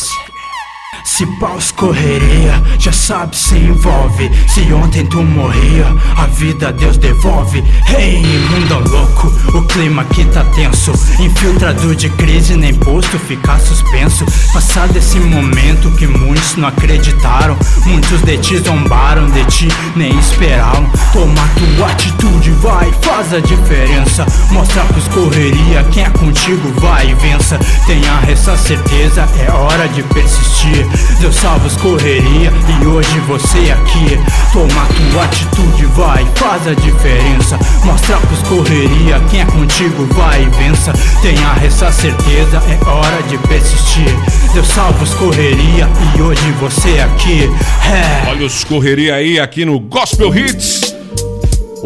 [1.19, 4.31] se paus correria, já sabe se envolve.
[4.47, 7.61] Se ontem tu morria, a vida Deus devolve.
[7.89, 10.93] Hey, mundo louco, o clima aqui tá tenso.
[11.19, 14.23] Infiltrado de crise, nem posto ficar suspenso.
[14.53, 17.57] Passado esse momento que muitos não acreditaram.
[17.85, 20.89] Muitos de ti zombaram, de ti nem esperaram.
[21.11, 24.25] Toma tua atitude, vai, faz a diferença.
[24.51, 27.59] Mostra pros correria, quem é contigo vai e vença.
[27.85, 30.87] Tenha essa certeza, é hora de persistir
[31.19, 34.19] Deus salva os correria e hoje você aqui.
[34.53, 37.59] Toma tua atitude, vai, faz a diferença.
[37.83, 40.93] Mostra pros correria, quem é contigo vai e vença.
[41.21, 44.15] Tenha essa certeza, é hora de persistir.
[44.53, 47.49] Deus salva os correria e hoje você aqui.
[47.85, 48.29] É.
[48.29, 50.95] Olha os correria aí aqui no Gospel Hits.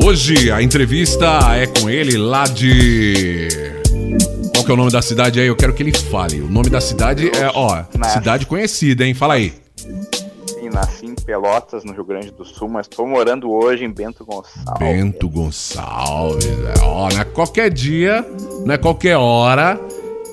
[0.04, 3.73] Hoje a entrevista é com ele lá de
[4.64, 5.48] qual que é o nome da cidade aí?
[5.48, 6.40] Eu quero que ele fale.
[6.40, 8.14] O nome da cidade é, ó, Nasci.
[8.14, 9.14] cidade conhecida, hein?
[9.14, 9.54] Fala aí.
[9.76, 14.26] Sim, nasci em Pelotas, no Rio Grande do Sul, mas tô morando hoje em Bento
[14.26, 14.80] Gonçalves.
[14.80, 16.82] Bento Gonçalves, é.
[16.82, 18.26] Ó, não é qualquer dia,
[18.66, 19.78] não é qualquer hora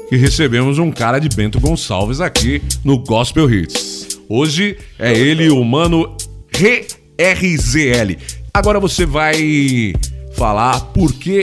[0.09, 4.21] que recebemos um cara de Bento Gonçalves aqui no Gospel Hits.
[4.29, 6.17] Hoje é ele, o mano
[6.53, 8.17] RZL.
[8.55, 9.93] Agora você vai
[10.35, 11.41] falar por que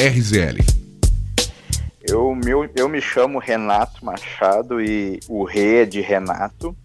[0.00, 0.75] RZL.
[2.08, 6.76] Eu, meu, eu me chamo Renato Machado e o Rê é de Renato.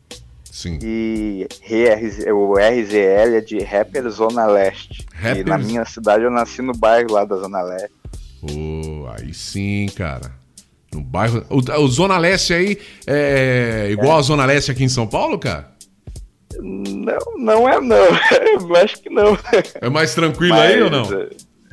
[0.44, 0.80] Sim.
[0.82, 1.48] E
[2.34, 5.06] o RZL é de Rapper Zona Leste.
[5.14, 5.40] Rappers...
[5.40, 7.96] E na minha cidade eu nasci no bairro lá da Zona Leste.
[8.42, 10.32] Oh, aí sim, cara.
[10.92, 11.46] No bairro.
[11.50, 14.20] O, o Zona Leste aí é igual é.
[14.20, 15.72] a Zona Leste aqui em São Paulo, cara?
[16.60, 17.96] Não, não é não.
[18.60, 19.38] eu acho que não.
[19.80, 21.08] É mais tranquilo Mas, aí ou não?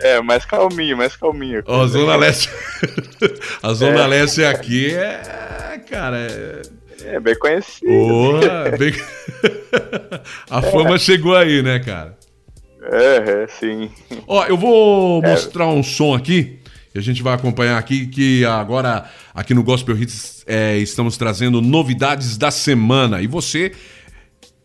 [0.00, 1.62] É, mais calminho, mais calminho.
[1.66, 2.50] Ó, a Zona Leste.
[3.62, 4.06] a Zona é.
[4.06, 5.80] Leste aqui é.
[5.90, 6.62] Cara, é.
[7.04, 7.90] É bem conhecido.
[7.90, 8.92] Oh, bem...
[10.50, 10.98] a fama é.
[10.98, 12.18] chegou aí, né, cara?
[12.82, 13.90] É, é sim.
[14.26, 15.30] Ó, eu vou é.
[15.30, 16.58] mostrar um som aqui.
[16.94, 21.60] E a gente vai acompanhar aqui que agora aqui no Gospel Hits é, estamos trazendo
[21.60, 23.20] novidades da semana.
[23.22, 23.72] E você,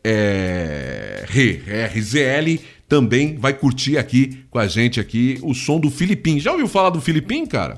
[0.04, 6.40] é, RZL, também vai curtir aqui com a gente aqui o som do Filipim.
[6.40, 7.78] Já ouviu falar do Filipim, cara?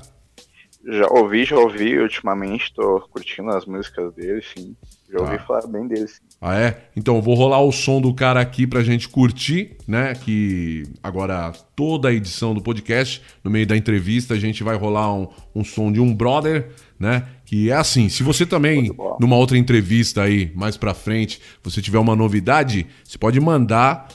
[0.88, 1.98] Já ouvi, já ouvi.
[1.98, 4.76] Ultimamente tô curtindo as músicas dele, sim.
[5.10, 5.38] Já ouvi ah.
[5.40, 6.20] falar bem dele, sim.
[6.40, 6.88] Ah, é?
[6.94, 10.14] Então, eu vou rolar o som do cara aqui pra gente curtir, né?
[10.14, 15.12] Que agora toda a edição do podcast, no meio da entrevista, a gente vai rolar
[15.12, 16.68] um, um som de um brother,
[17.00, 17.26] né?
[17.44, 21.98] Que é assim, se você também, numa outra entrevista aí, mais pra frente, você tiver
[21.98, 24.08] uma novidade, você pode mandar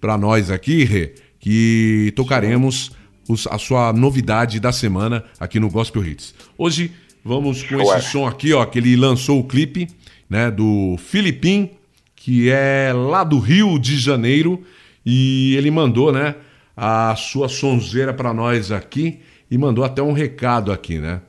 [0.00, 2.92] para nós aqui, Rê, que tocaremos
[3.28, 6.34] os, a sua novidade da semana aqui no Gospel Hits.
[6.56, 6.92] Hoje
[7.24, 9.88] vamos com esse som aqui, ó, que ele lançou o clipe,
[10.28, 11.70] né, do Filipim,
[12.16, 14.62] que é lá do Rio de Janeiro,
[15.04, 16.34] e ele mandou, né,
[16.76, 19.18] a sua sonzeira para nós aqui
[19.50, 21.20] e mandou até um recado aqui, né?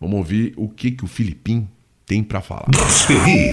[0.00, 1.68] Vamos ouvir o que que o Filipim
[2.06, 2.66] tem para falar.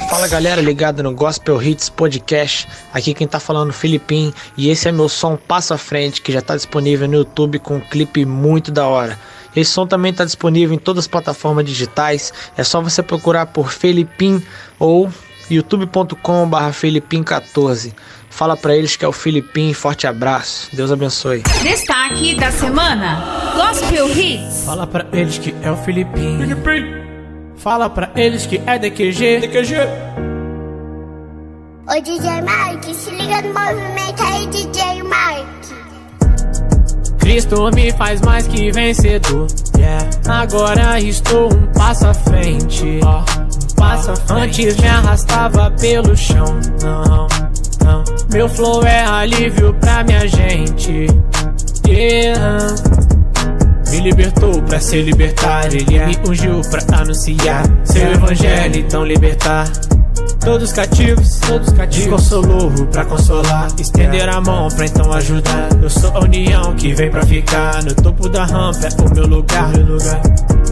[0.10, 2.68] Fala galera ligada no Gospel Hits Podcast.
[2.94, 6.22] Aqui quem tá falando é o Filipim e esse é meu som Passo à Frente
[6.22, 9.20] que já tá disponível no YouTube com um clipe muito da hora.
[9.56, 12.32] Esse som também está disponível em todas as plataformas digitais.
[12.56, 14.42] É só você procurar por Felipim
[14.78, 15.12] ou
[15.50, 16.16] youtube.com.br
[16.72, 17.92] Felipim14.
[18.30, 19.74] Fala para eles que é o Filipim.
[19.74, 20.70] Forte abraço.
[20.74, 21.44] Deus abençoe.
[21.62, 24.64] Destaque da semana: Gospel Hits.
[24.66, 26.40] Fala para eles que é o Filipim.
[26.40, 27.03] Filipim.
[27.58, 29.40] Fala pra eles que é DQG.
[29.40, 29.76] DQG.
[31.86, 35.74] Ô DJ Mike, se liga no movimento aí, DJ Mike.
[37.20, 39.48] Cristo me faz mais que vencedor.
[39.78, 40.10] Yeah.
[40.28, 43.00] Agora estou um passo à frente.
[43.04, 44.66] Oh, um passo à frente.
[44.68, 46.46] Antes me arrastava pelo chão.
[46.82, 47.28] Não,
[47.84, 48.04] não.
[48.32, 51.08] Meu flow é alívio pra minha gente.
[51.88, 52.76] Yeah.
[53.94, 59.70] Me libertou pra ser libertar, ele me ungiu pra anunciar seu evangelho, então libertar.
[60.44, 65.70] Todos cativos, todos cativos, consolou pra consolar, estender a mão pra então ajudar.
[65.80, 69.28] Eu sou a união que vem pra ficar no topo da rampa, é o meu
[69.28, 70.22] lugar, meu lugar.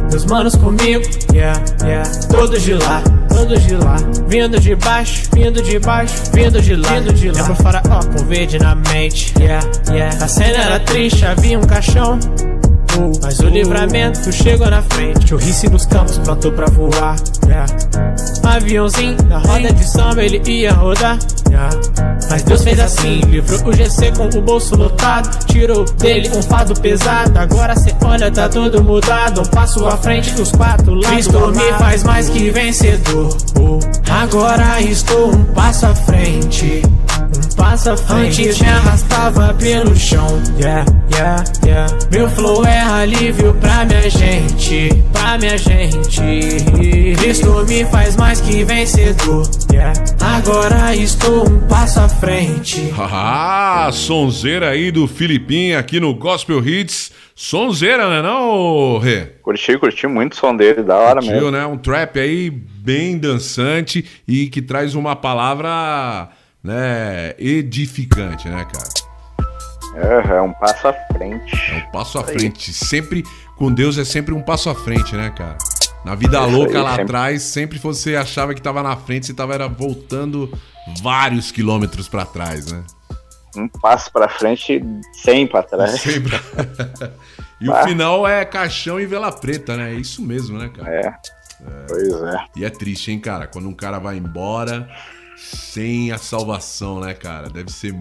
[0.10, 5.62] Meus manos comigo, yeah, yeah, todos de lá, todos de lá, vindo de baixo, vindo
[5.62, 7.42] de baixo, vindo de lá, vindo de lá.
[7.42, 10.18] Lembro faraó com verde na mente, yeah, yeah.
[10.24, 12.20] A cena era triste, havia um caixão.
[13.21, 15.30] Mas o livramento chegou na frente.
[15.30, 17.15] Churrice nos campos, plantou pra voar.
[17.45, 17.65] Yeah.
[18.43, 21.17] Aviãozinho da roda de samba, ele ia rodar.
[21.49, 21.69] Yeah.
[22.30, 25.45] Mas Deus fez assim: livrou o GC com o bolso lotado.
[25.45, 27.38] Tirou dele um fardo pesado.
[27.38, 29.41] Agora cê olha, tá tudo mudado.
[29.41, 31.10] Um passo à frente dos quatro lados.
[31.10, 33.36] Cristo me faz mais que vencedor.
[34.10, 36.82] Agora estou um passo à frente.
[37.36, 38.44] Um passo à frente.
[38.48, 40.28] Antes me arrastava pelo chão.
[40.60, 41.98] Yeah, yeah, yeah.
[42.12, 44.89] Meu flow é alívio pra minha gente.
[45.13, 46.22] Pra minha gente.
[47.17, 49.50] Cristo me faz mais que vencedor.
[49.72, 49.94] Yeah.
[50.20, 52.94] Agora estou um passo à frente.
[52.98, 57.12] Ah, sonzeira aí do Filipim aqui no Gospel Hits.
[57.36, 59.28] Sonzeira, né não, Rê?
[59.41, 61.52] Curti, curti muito o som dele, da hora Curtiu, mesmo.
[61.52, 61.65] né?
[61.65, 66.30] Um trap aí bem dançante e que traz uma palavra,
[66.63, 68.89] né, edificante, né, cara?
[69.93, 71.56] É, é um passo à frente.
[71.71, 72.74] É um passo à frente.
[72.74, 73.24] Sempre,
[73.58, 75.58] com Deus é sempre um passo à frente, né, cara?
[76.06, 77.04] Na vida Isso louca aí, lá sempre.
[77.04, 80.52] atrás, sempre você achava que tava na frente, você tava era voltando
[81.04, 82.84] vários quilômetros pra trás, né?
[83.56, 84.82] Um passo pra frente,
[85.24, 86.00] 100 pra trás.
[86.00, 86.39] Sempre.
[87.60, 87.84] e o Ah.
[87.84, 89.91] final é caixão e vela preta, né?
[89.91, 90.89] É isso mesmo, né, cara?
[90.89, 91.13] É.
[91.88, 92.45] Pois é.
[92.56, 93.45] E é triste, hein, cara?
[93.45, 94.88] Quando um cara vai embora
[95.41, 97.49] sem a salvação, né, cara?
[97.49, 97.93] Deve ser.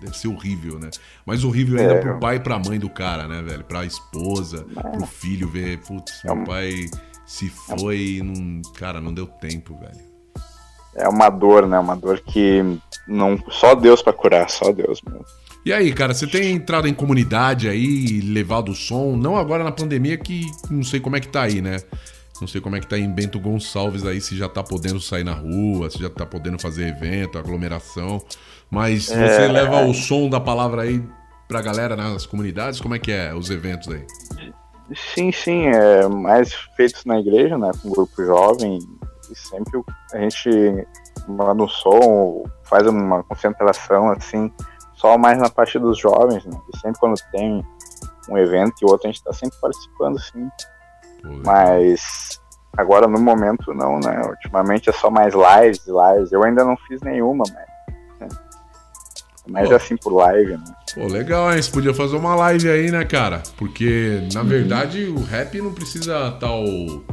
[0.00, 0.90] Deve ser horrível, né?
[1.24, 2.00] Mas horrível ainda É.
[2.00, 3.62] pro pai e pra mãe do cara, né, velho?
[3.64, 6.86] Pra esposa, pro filho ver, putz, meu pai
[7.24, 8.60] se foi e não.
[8.72, 10.12] Cara, não deu tempo, velho.
[10.96, 11.78] É uma dor, né?
[11.78, 12.62] Uma dor que
[13.06, 15.24] não só Deus pra curar, só Deus mesmo.
[15.64, 19.70] E aí, cara, você tem entrado em comunidade aí, levado o som, não agora na
[19.70, 21.76] pandemia, que não sei como é que tá aí, né?
[22.42, 25.22] Não sei como é que tá em Bento Gonçalves aí, se já tá podendo sair
[25.22, 28.20] na rua, se já tá podendo fazer evento, aglomeração.
[28.68, 29.46] Mas você É.
[29.46, 31.00] leva o som da palavra aí
[31.46, 32.80] pra galera nas comunidades?
[32.80, 34.04] Como é que é os eventos aí?
[35.14, 37.70] Sim, sim, é mais feitos na igreja, né?
[37.80, 38.80] Com grupo jovem.
[39.30, 39.80] E sempre
[40.12, 40.84] a gente
[41.28, 44.52] manda um som, faz uma concentração assim,
[44.94, 46.58] só mais na parte dos jovens, né?
[46.74, 47.64] E sempre quando tem
[48.28, 50.48] um evento e outro, a gente tá sempre participando, sim.
[51.44, 52.40] Mas
[52.76, 54.20] agora no momento não, né?
[54.26, 56.32] Ultimamente é só mais lives, lives.
[56.32, 57.66] Eu ainda não fiz nenhuma, mas.
[58.20, 58.28] né?
[59.48, 59.74] Mas Pô.
[59.74, 60.64] assim por live, né?
[60.94, 61.60] Pô, legal, hein?
[61.60, 63.42] Você podia fazer uma live aí, né, cara?
[63.56, 67.04] Porque, na verdade, o rap não precisa estar o,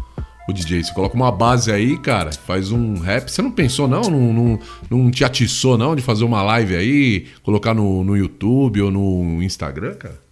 [0.48, 0.84] o DJ.
[0.84, 3.30] Você coloca uma base aí, cara, faz um rap.
[3.30, 4.02] Você não pensou, não?
[4.02, 8.82] Não, não, não te atiçou, não, de fazer uma live aí, colocar no, no YouTube
[8.82, 10.29] ou no Instagram, cara?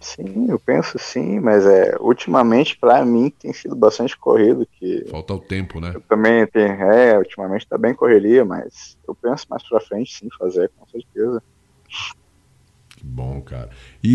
[0.00, 5.32] Sim, eu penso sim, mas é ultimamente pra mim tem sido bastante corrido que Falta
[5.34, 5.92] o tempo, né?
[5.94, 10.28] eu também tenho, é, ultimamente tá bem correria, mas eu penso mais pra frente sim
[10.38, 11.42] fazer, com certeza.
[12.96, 13.68] Que bom, cara.
[14.02, 14.08] E,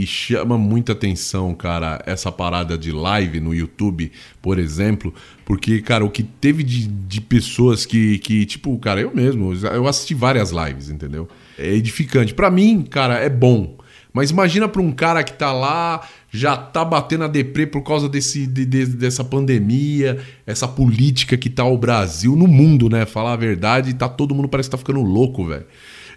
[0.00, 5.12] e- e chama muita atenção, cara, essa parada de live no YouTube, por exemplo,
[5.44, 9.88] porque, cara, o que teve de, de pessoas que, que, tipo, cara, eu mesmo, eu
[9.88, 11.28] assisti várias lives, entendeu?
[11.58, 12.32] É edificante.
[12.32, 13.76] Pra mim, cara, é bom.
[14.12, 16.00] Mas imagina pra um cara que tá lá,
[16.30, 21.48] já tá batendo a deprê por causa desse, de- de- dessa pandemia, essa política que
[21.48, 23.06] tá o Brasil, no mundo, né?
[23.06, 25.64] Falar a verdade, tá todo mundo parece que tá ficando louco, velho.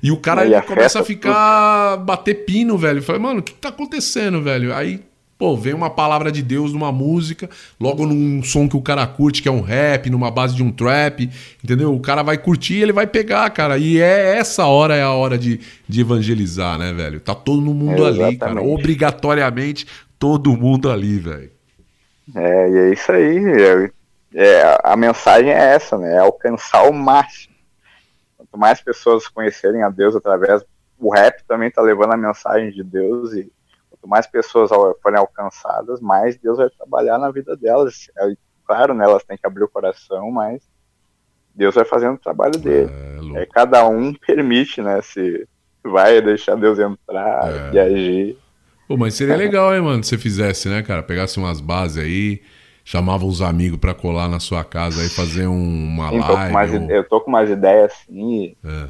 [0.02, 3.02] E o cara Ele começa a ficar bater pino, velho.
[3.02, 4.76] Fala, mano, o que tá acontecendo, velho?
[4.76, 5.00] Aí,
[5.44, 9.42] Pô, vem uma palavra de Deus numa música, logo num som que o cara curte,
[9.42, 11.30] que é um rap, numa base de um trap,
[11.62, 11.94] entendeu?
[11.94, 13.78] O cara vai curtir ele vai pegar, cara.
[13.78, 17.20] E é essa hora é a hora de, de evangelizar, né, velho?
[17.20, 18.62] Tá todo mundo ali, cara.
[18.62, 19.86] Obrigatoriamente,
[20.18, 21.52] todo mundo ali, velho.
[22.34, 23.44] É, e é isso aí.
[23.46, 23.92] É,
[24.36, 26.14] é, a mensagem é essa, né?
[26.14, 27.54] É alcançar o máximo.
[28.38, 30.64] Quanto mais pessoas conhecerem a Deus através.
[30.98, 33.52] O rap também tá levando a mensagem de Deus e
[34.04, 34.70] quanto mais pessoas
[35.02, 38.10] forem alcançadas, mais Deus vai trabalhar na vida delas.
[38.18, 38.34] É,
[38.68, 40.62] claro, né, elas têm que abrir o coração, mas
[41.56, 42.92] Deus vai fazendo o trabalho dele.
[43.38, 45.48] É, é cada um permite, né, se
[45.84, 47.74] vai deixar Deus entrar É.
[47.74, 48.38] e agir.
[48.88, 51.02] Pô, mas seria legal, hein, mano, se você fizesse, né, cara?
[51.02, 52.42] Pegasse umas bases aí,
[52.84, 56.54] chamava os amigos pra colar na sua casa aí, fazer um- uma Sim, tô live.
[56.54, 58.90] mais ou- Eu tô com umas ideias assim, É.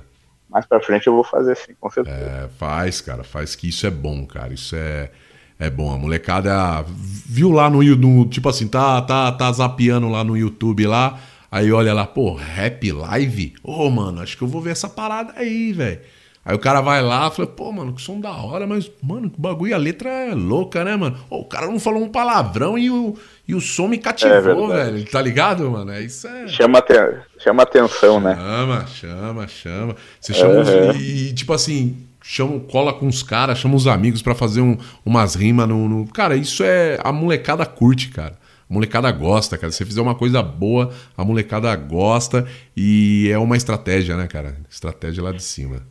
[0.53, 2.15] mais pra frente eu vou fazer sim, com certeza.
[2.15, 4.53] É, faz, cara, faz que isso é bom, cara.
[4.53, 5.09] Isso é,
[5.57, 5.91] é bom.
[5.91, 10.85] A molecada viu lá no, no tipo assim, tá, tá, tá zapeando lá no YouTube
[10.85, 11.19] lá,
[11.51, 13.55] aí olha lá, pô, rap live?
[13.63, 16.01] Ô, mano, acho que eu vou ver essa parada aí, velho.
[16.45, 19.29] Aí o cara vai lá e fala, pô, mano, que som da hora, mas, mano,
[19.29, 21.15] que bagulho, a letra é louca, né, mano?
[21.29, 23.15] Ô, o cara não falou um palavrão e o,
[23.47, 24.91] e o som me É cativou, verdade.
[24.91, 25.05] velho.
[25.09, 25.91] Tá ligado, mano?
[25.91, 26.47] É isso é.
[26.49, 28.35] Chama, aten- chama atenção, né?
[28.35, 29.95] Chama, chama, chama.
[30.19, 30.97] Você chama os- Aham.
[30.99, 35.35] e, tipo assim, chama, cola com os caras, chama os amigos pra fazer um- umas
[35.35, 36.99] rimas no, no- Cara, isso é.
[37.05, 38.37] A molecada curte, cara.
[38.69, 39.71] A molecada gosta, cara.
[39.71, 42.45] Se você fizer uma coisa boa, a molecada gosta.
[42.75, 44.57] E é uma estratégia, né, cara?
[44.69, 45.81] Estratégia lá de cima.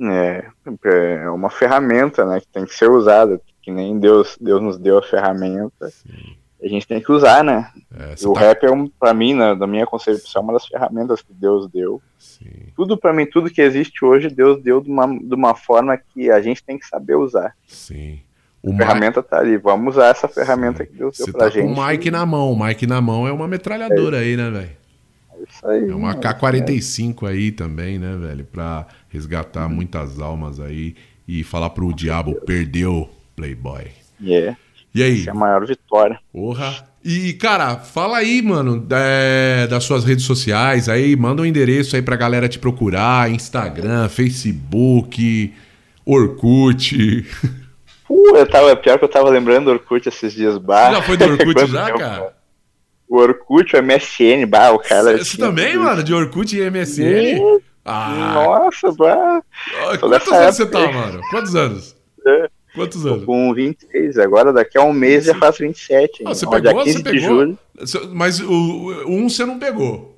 [0.00, 0.44] É,
[1.24, 4.98] é uma ferramenta, né, que tem que ser usada, que nem Deus, Deus nos deu
[4.98, 5.90] a ferramenta.
[6.62, 7.70] A gente tem que usar, né?
[7.94, 11.20] É, E o rap é um, para mim, na, na minha concepção, uma das ferramentas
[11.20, 12.00] que Deus deu.
[12.74, 16.30] Tudo para mim, tudo que existe hoje, Deus deu de uma, de uma forma que
[16.30, 17.54] a gente tem que saber usar.
[17.66, 18.20] Sim.
[18.64, 21.50] A O ferramenta tá ali, vamos usar essa ferramenta que Deus deu Você pra tá
[21.50, 21.74] gente.
[21.74, 22.52] com o Mike na mão.
[22.52, 24.70] O Mike na mão é uma metralhadora aí, né, velho?
[25.48, 25.88] Isso aí.
[25.90, 26.20] É uma né?
[26.20, 28.44] K-45 aí também, né, velho?
[28.44, 28.86] Pra
[29.16, 30.94] resgatar muitas almas aí
[31.26, 33.86] e falar pro diabo, perdeu, Playboy.
[34.24, 34.54] É.
[34.94, 35.20] E aí?
[35.22, 36.18] Essa é a maior vitória.
[36.32, 36.86] Porra.
[37.04, 42.02] E, cara, fala aí, mano, da- das suas redes sociais aí, manda um endereço aí
[42.02, 45.52] pra galera te procurar, Instagram, Facebook,
[46.04, 47.26] Orkut.
[48.08, 50.92] Uh, eu tava, pior que eu tava lembrando do Orkut esses dias, bah.
[50.92, 52.32] Já foi do Orkut já, tempo, cara?
[53.08, 55.18] O Orkut, o MSN, bah, o cara.
[55.18, 57.40] Você também, mano, de Orkut e MSN?
[57.86, 59.42] Ah, Nossa, bah.
[60.00, 61.20] Toda quantos anos você tá, mano?
[61.30, 61.96] Quantos anos?
[62.26, 62.48] É.
[62.74, 63.24] Quantos Tô anos?
[63.24, 66.24] com 26, agora daqui a um mês já faço 27.
[66.26, 66.82] Ah, você pegou?
[66.84, 67.58] 15 Você pegou?
[68.12, 70.14] Mas o, o um você não pegou.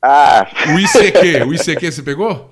[0.00, 2.50] Ah, O ICQ, o ICQ você pegou?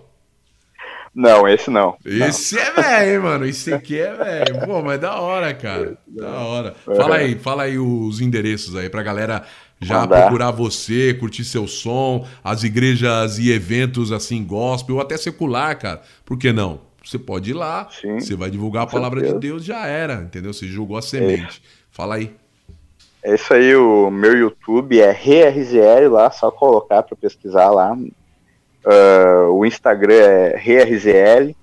[1.15, 1.97] não, esse não.
[2.05, 3.45] Esse é velho, hein, mano.
[3.47, 4.67] Esse aqui é velho.
[4.67, 5.99] Pô, mas da hora, cara.
[6.07, 6.75] Da hora.
[6.89, 6.95] É.
[6.95, 9.45] Fala aí, fala aí os endereços aí pra galera
[9.81, 10.23] já Mandar.
[10.23, 16.03] procurar você, curtir seu som, as igrejas e eventos assim, gospel, ou até secular, cara.
[16.25, 16.81] Por que não?
[17.03, 19.41] Você pode ir lá, você vai divulgar a palavra de certeza.
[19.41, 20.53] Deus, já era, entendeu?
[20.53, 21.63] Você jogou a semente.
[21.91, 22.35] Fala aí.
[23.23, 27.97] É isso aí, o meu YouTube é ReRZL lá, só colocar para pesquisar lá.
[28.85, 31.55] Ah, o Instagram é ReRZL.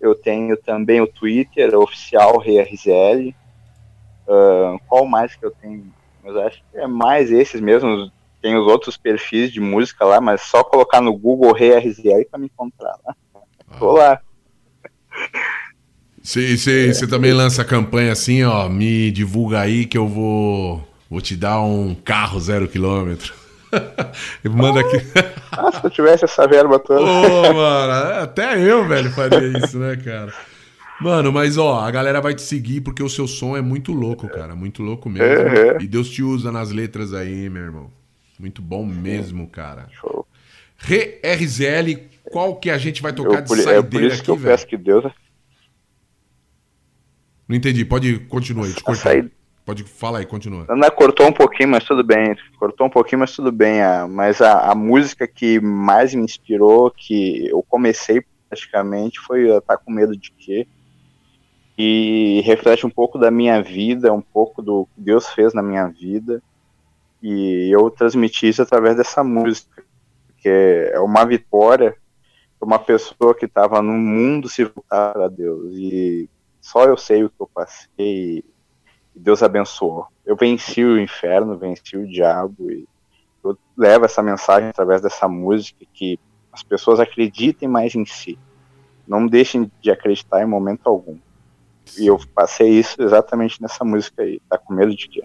[0.00, 3.34] Eu tenho também o Twitter oficial ReRZL.
[4.28, 5.92] Ah, qual mais que eu tenho?
[6.26, 8.10] Mas acho que é mais esses mesmos.
[8.42, 12.46] Tem os outros perfis de música lá, mas só colocar no Google ReRZL para me
[12.46, 13.14] encontrar lá.
[13.78, 14.20] Tô lá.
[16.22, 21.60] Você também lança campanha assim, ó, me divulga aí que eu vou, vou te dar
[21.60, 23.32] um carro zero quilômetro.
[24.44, 24.96] Manda aqui.
[25.52, 27.00] Ah, se eu tivesse essa verba toda.
[27.00, 30.32] Ô, mano, até eu, velho, faria isso, né, cara?
[31.00, 34.28] Mano, mas ó, a galera vai te seguir porque o seu som é muito louco,
[34.28, 34.54] cara.
[34.56, 35.48] Muito louco mesmo.
[35.48, 35.82] É, é.
[35.82, 37.92] E Deus te usa nas letras aí, meu irmão.
[38.38, 39.88] Muito bom mesmo, cara.
[40.78, 44.14] Re RZL, qual que a gente vai tocar Eu, de por, é saideira por isso
[44.16, 44.52] aqui, que eu velho?
[44.54, 45.04] peço que Deus
[47.48, 49.30] Não entendi, pode continuar aí, te saída-
[49.64, 50.64] Pode falar aí, continua.
[50.68, 52.36] Ana cortou um pouquinho, mas tudo bem.
[52.56, 53.82] Cortou um pouquinho, mas tudo bem.
[53.82, 59.60] ah, mas a, a música que mais me inspirou, que eu comecei praticamente, foi a
[59.60, 60.68] Tá Com Medo de Quê?
[61.78, 65.86] E reflete um pouco da minha vida, um pouco do que Deus fez na minha
[65.88, 66.42] vida.
[67.22, 69.84] E eu transmiti isso através dessa música.
[70.38, 71.96] Que é uma vitória
[72.58, 75.74] para uma pessoa que estava no mundo se voltar para Deus.
[75.74, 76.28] E
[76.60, 77.88] só eu sei o que eu passei.
[77.98, 78.44] E
[79.14, 80.06] Deus abençoou.
[80.24, 82.86] Eu venci o inferno, venci o diabo e
[83.42, 86.18] eu levo essa mensagem através dessa música que
[86.52, 88.38] as pessoas acreditem mais em si.
[89.06, 91.16] Não deixem de acreditar em momento algum.
[91.98, 94.40] E eu passei isso exatamente nessa música aí.
[94.48, 95.24] Tá com medo de quê?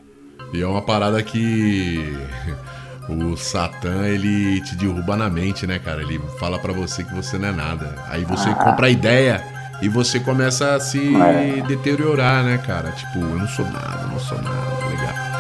[0.54, 2.16] E é uma parada que
[3.10, 6.02] o Satã, ele te derruba na mente, né, cara?
[6.02, 7.96] Ele fala para você que você não é nada.
[8.10, 8.56] Aí você ah.
[8.56, 9.44] compra a ideia
[9.82, 11.62] e você começa a se é.
[11.68, 12.92] deteriorar, né, cara?
[12.92, 15.32] Tipo, eu não sou nada, não sou nada, legal.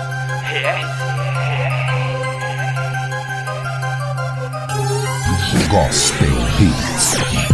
[5.69, 6.28] Gospel
[6.59, 7.51] Hits.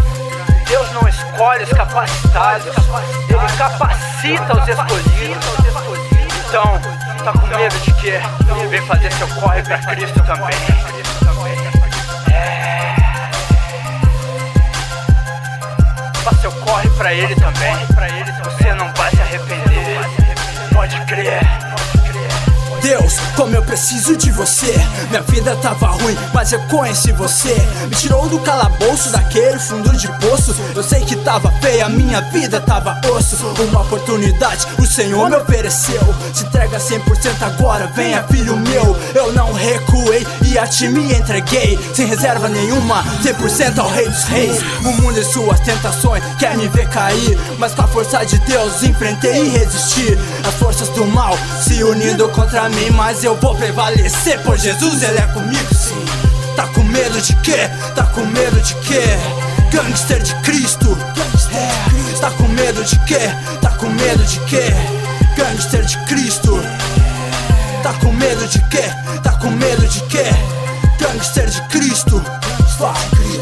[1.00, 2.66] Não escolhe os capacitados,
[3.30, 5.46] Ele capacita os escolhidos.
[6.48, 6.82] Então,
[7.24, 8.20] tá com medo de quê?
[8.68, 10.58] Vem fazer seu corre pra Cristo também.
[12.34, 12.96] É.
[16.24, 17.76] Faça seu corre pra Ele também.
[18.44, 20.00] Você não vai se arrepender.
[20.74, 21.67] Pode crer.
[22.88, 24.74] Deus, como eu preciso de você.
[25.10, 27.54] Minha vida tava ruim, mas eu conheci você.
[27.90, 30.56] Me tirou do calabouço daquele fundo de poço.
[30.74, 33.36] Eu sei que tava feia, minha vida tava osso.
[33.62, 36.00] Uma oportunidade o Senhor me ofereceu.
[36.34, 37.02] Se entrega 100%
[37.42, 38.98] agora, venha filho meu.
[39.14, 41.78] Eu não recuei e a ti me entreguei.
[41.94, 44.60] Sem reserva nenhuma, 100% ao Rei dos Reis.
[44.86, 47.38] O mundo e suas tentações quer me ver cair.
[47.60, 50.18] Mas com a força de Deus enfrentei e resisti.
[50.48, 54.40] As forças do mal se unindo contra mim mim, mas eu vou prevalecer.
[54.44, 56.06] Por Jesus, ele é comigo, sim.
[56.56, 57.70] Tá com medo de quê?
[57.96, 59.02] Tá com medo de quê?
[59.72, 60.98] Gangster de Cristo.
[61.54, 62.20] É.
[62.20, 63.20] Tá com medo de quê?
[63.62, 64.74] Tá com medo de quê?
[65.36, 66.60] Gangster de Cristo.
[67.84, 68.84] Tá com medo de quê?
[69.24, 70.26] Tá com medo de quê?
[71.00, 72.22] Gangster de Cristo.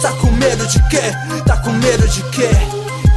[0.02, 1.02] Tá com medo de quê?
[1.46, 2.50] Tá com medo de quê?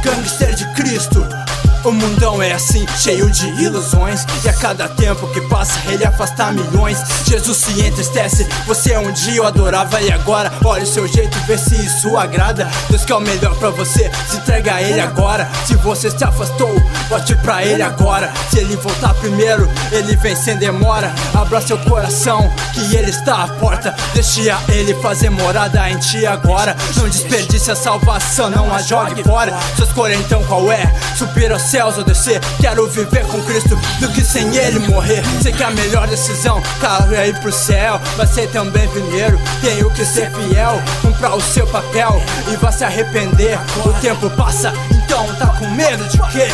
[0.03, 1.38] Gangster de Cristo.
[1.83, 4.25] O mundão é assim, cheio de ilusões.
[4.43, 6.97] E a cada tempo que passa, ele afasta milhões.
[7.25, 11.57] Jesus se entristece, você um dia o adorava e agora olha o seu jeito, vê
[11.57, 12.69] se isso agrada.
[12.89, 15.49] Deus quer o melhor pra você, se entrega a ele agora.
[15.65, 16.69] Se você se afastou,
[17.07, 18.31] volte pra ele agora.
[18.49, 21.13] Se ele voltar primeiro, ele vem sem demora.
[21.33, 23.95] Abra seu coração, que ele está à porta.
[24.13, 26.75] Deixe a ele fazer morada em ti agora.
[26.97, 29.57] Não desperdice a salvação, não a jogue fora.
[29.75, 30.91] Sua escolha então qual é?
[31.09, 32.41] Aos céus ou descer.
[32.59, 35.23] Quero viver com Cristo do que sem Ele morrer.
[35.41, 38.01] Sei que a melhor decisão, claro, é ir pro céu.
[38.17, 40.81] Mas sei também, primeiro, tenho que ser fiel.
[41.01, 43.59] Comprar o seu papel e vai se arrepender.
[43.85, 46.47] O tempo passa, então tá com medo de quê?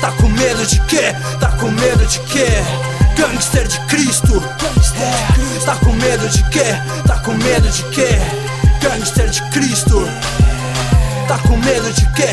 [0.00, 1.14] Tá com medo de quê?
[1.38, 2.46] Tá com medo de quê?
[3.16, 4.42] Gangster de Cristo.
[4.98, 5.64] É.
[5.64, 6.64] Tá com medo de quê?
[7.06, 8.18] Tá com medo de quê?
[8.80, 10.08] Gangster de Cristo.
[11.28, 12.28] Tá com medo de quê?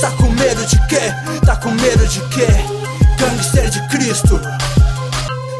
[0.00, 1.12] Tá com medo de quê?
[1.44, 2.46] Tá com medo de quê?
[3.18, 4.40] Gangster de Cristo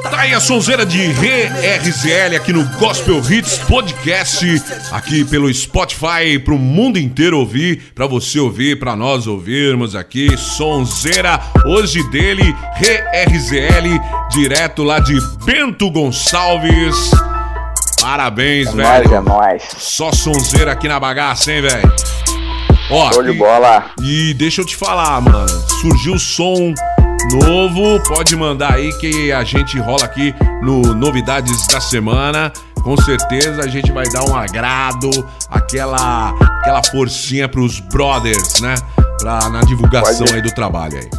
[0.03, 4.47] Tá aí a sonzeira de RZL aqui no Gospel Hits Podcast,
[4.91, 10.37] aqui pelo Spotify, pro mundo inteiro ouvir, pra você ouvir, pra nós ouvirmos aqui.
[10.37, 12.55] Sonzeira hoje dele,
[13.27, 17.11] RZL, direto lá de Bento Gonçalves.
[18.01, 18.89] Parabéns, é velho.
[18.89, 19.63] Nóis, é nóis.
[19.77, 21.93] Só sonzeira aqui na bagaça, hein, velho?
[22.91, 23.85] Ó, Show de bola.
[24.03, 25.49] E deixa eu te falar, mano.
[25.81, 26.73] Surgiu som
[27.31, 28.01] novo.
[28.09, 32.53] Pode mandar aí que a gente rola aqui no Novidades da Semana.
[32.83, 35.11] Com certeza a gente vai dar um agrado,
[35.51, 36.31] aquela,
[36.61, 38.75] aquela forcinha pros brothers, né?
[39.21, 40.35] Pra, na divulgação Pode.
[40.35, 41.11] aí do trabalho aí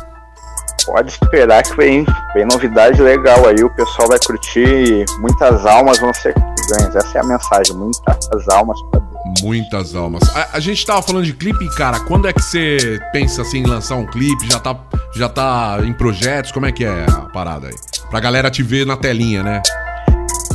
[0.90, 6.12] pode esperar que vem, vem novidade legal aí, o pessoal vai curtir, muitas almas vão
[6.14, 6.96] ser ganhas.
[6.96, 9.09] Essa é a mensagem, muitas almas pra Deus.
[9.42, 10.24] Muitas almas.
[10.36, 12.00] A, a, gente tava falando de clipe, cara.
[12.02, 14.50] Quando é que você pensa assim em lançar um clipe?
[14.50, 14.78] Já tá,
[15.14, 16.52] já tá em projetos?
[16.52, 17.76] Como é que é a parada aí?
[18.10, 19.62] Pra galera te ver na telinha, né?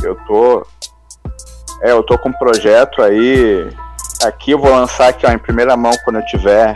[0.03, 0.65] Eu tô.
[1.81, 3.69] É, eu tô com um projeto aí.
[4.23, 6.75] Aqui eu vou lançar aqui, ó, em primeira mão quando eu tiver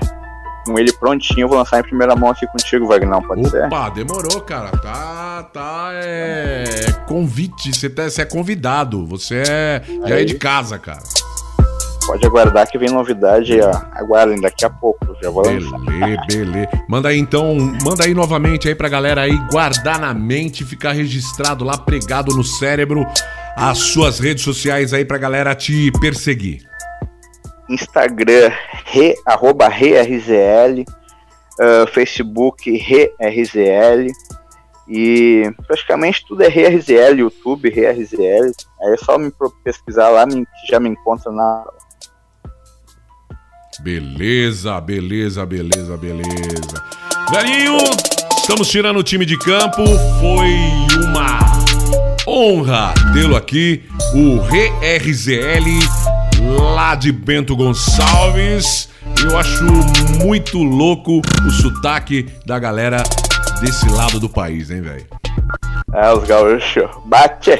[0.66, 3.66] com ele prontinho, eu vou lançar em primeira mão aqui contigo, Wagner, pode Opa, ser?
[3.66, 4.70] Opa, demorou, cara.
[4.78, 6.64] Tá, tá, é,
[7.08, 11.02] convite, você, tá, você é convidado, você é, já é de casa, cara.
[12.10, 13.70] Pode aguardar que vem novidade, ó.
[13.92, 16.26] aguardem daqui a pouco, já vou beleza, lançar.
[16.26, 20.94] Beleza, Manda aí então, manda aí novamente aí pra galera aí guardar na mente, ficar
[20.94, 23.06] registrado lá, pregado no cérebro,
[23.56, 26.68] as suas redes sociais aí pra galera te perseguir.
[27.70, 28.52] Instagram,
[28.86, 34.08] re, arroba ReRZL, uh, Facebook, ReRZL,
[34.88, 38.52] e praticamente tudo é ReRZL, YouTube, ReRZL.
[38.82, 39.32] Aí é só me
[39.64, 41.64] pesquisar lá que já me encontra na.
[43.78, 46.84] Beleza, beleza, beleza, beleza.
[47.32, 47.78] Velhinho,
[48.38, 49.86] estamos tirando o time de campo.
[50.20, 50.50] Foi
[51.06, 51.40] uma
[52.28, 55.64] honra tê-lo aqui, o ReRZL
[56.76, 58.90] lá de Bento Gonçalves.
[59.24, 59.64] Eu acho
[60.26, 63.04] muito louco o sotaque da galera
[63.62, 65.06] desse lado do país, hein, velho?
[65.94, 66.90] É, os gaúchos.
[67.06, 67.52] Bate!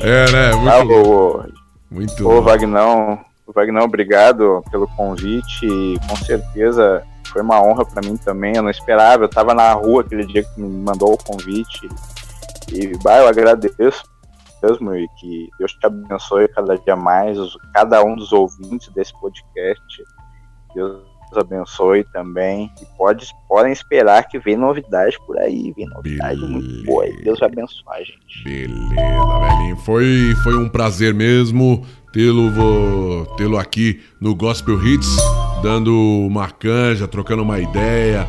[0.00, 0.52] É, né?
[0.54, 1.48] Muito ah, louco.
[1.90, 2.42] O, muito o louco.
[2.42, 3.18] Vagnão,
[3.52, 8.56] Vagnão, obrigado pelo convite e com certeza foi uma honra para mim também.
[8.56, 11.88] Eu não esperava, eu tava na rua aquele dia que me mandou o convite
[12.72, 14.04] e, bah, eu agradeço
[14.62, 17.36] mesmo e que Deus te abençoe cada dia mais,
[17.74, 19.82] cada um dos ouvintes desse podcast.
[20.74, 21.02] Deus
[21.36, 22.70] abençoe também.
[22.80, 25.72] E pode, podem esperar que vem novidade por aí.
[25.76, 26.52] Vem novidade Beleza.
[26.52, 27.04] muito boa.
[27.22, 28.44] Deus vai abençoar, gente.
[28.44, 29.76] Beleza, velhinho.
[29.78, 35.16] Foi, foi um prazer mesmo tê-lo tê aqui no Gospel Hits,
[35.62, 35.92] dando
[36.26, 38.26] uma canja, trocando uma ideia,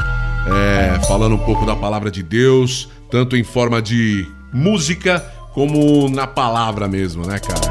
[0.48, 5.20] é, falando um pouco da palavra de Deus, tanto em forma de música
[5.54, 7.62] como na palavra mesmo, né, cara?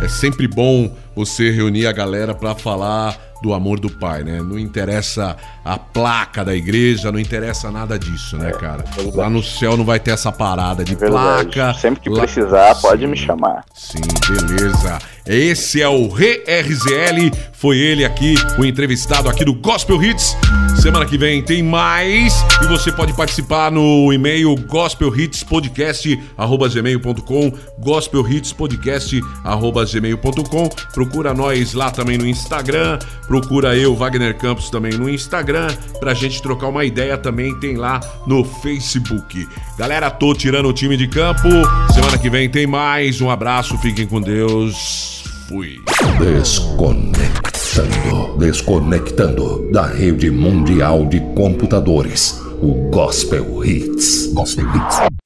[0.00, 4.42] É, é sempre bom você reunir a galera para falar do amor do pai, né?
[4.42, 8.84] Não interessa a placa da igreja, não interessa nada disso, né, cara?
[8.98, 11.74] É Lá no céu não vai ter essa parada de é placa.
[11.74, 13.64] Sempre que precisar, pode me chamar.
[13.74, 13.98] Sim,
[14.28, 14.98] beleza.
[15.26, 20.36] Esse é o RZL, foi ele aqui, o entrevistado aqui do Gospel Hits.
[20.80, 30.68] Semana que vem tem mais e você pode participar no e-mail gospelhitspodcast@gmail.com, gospelhitspodcast@gmail.com.
[31.10, 32.96] Procura nós lá também no Instagram,
[33.26, 35.66] procura eu Wagner Campos também no Instagram
[35.98, 37.98] pra gente trocar uma ideia também tem lá
[38.28, 39.48] no Facebook.
[39.76, 41.48] Galera, tô tirando o time de campo.
[41.92, 43.20] Semana que vem tem mais.
[43.20, 45.80] Um abraço, fiquem com Deus fui.
[46.20, 52.40] Desconectando, desconectando da rede mundial de computadores.
[52.62, 54.32] O Gospel Hits.
[54.32, 55.19] Gospel Hits.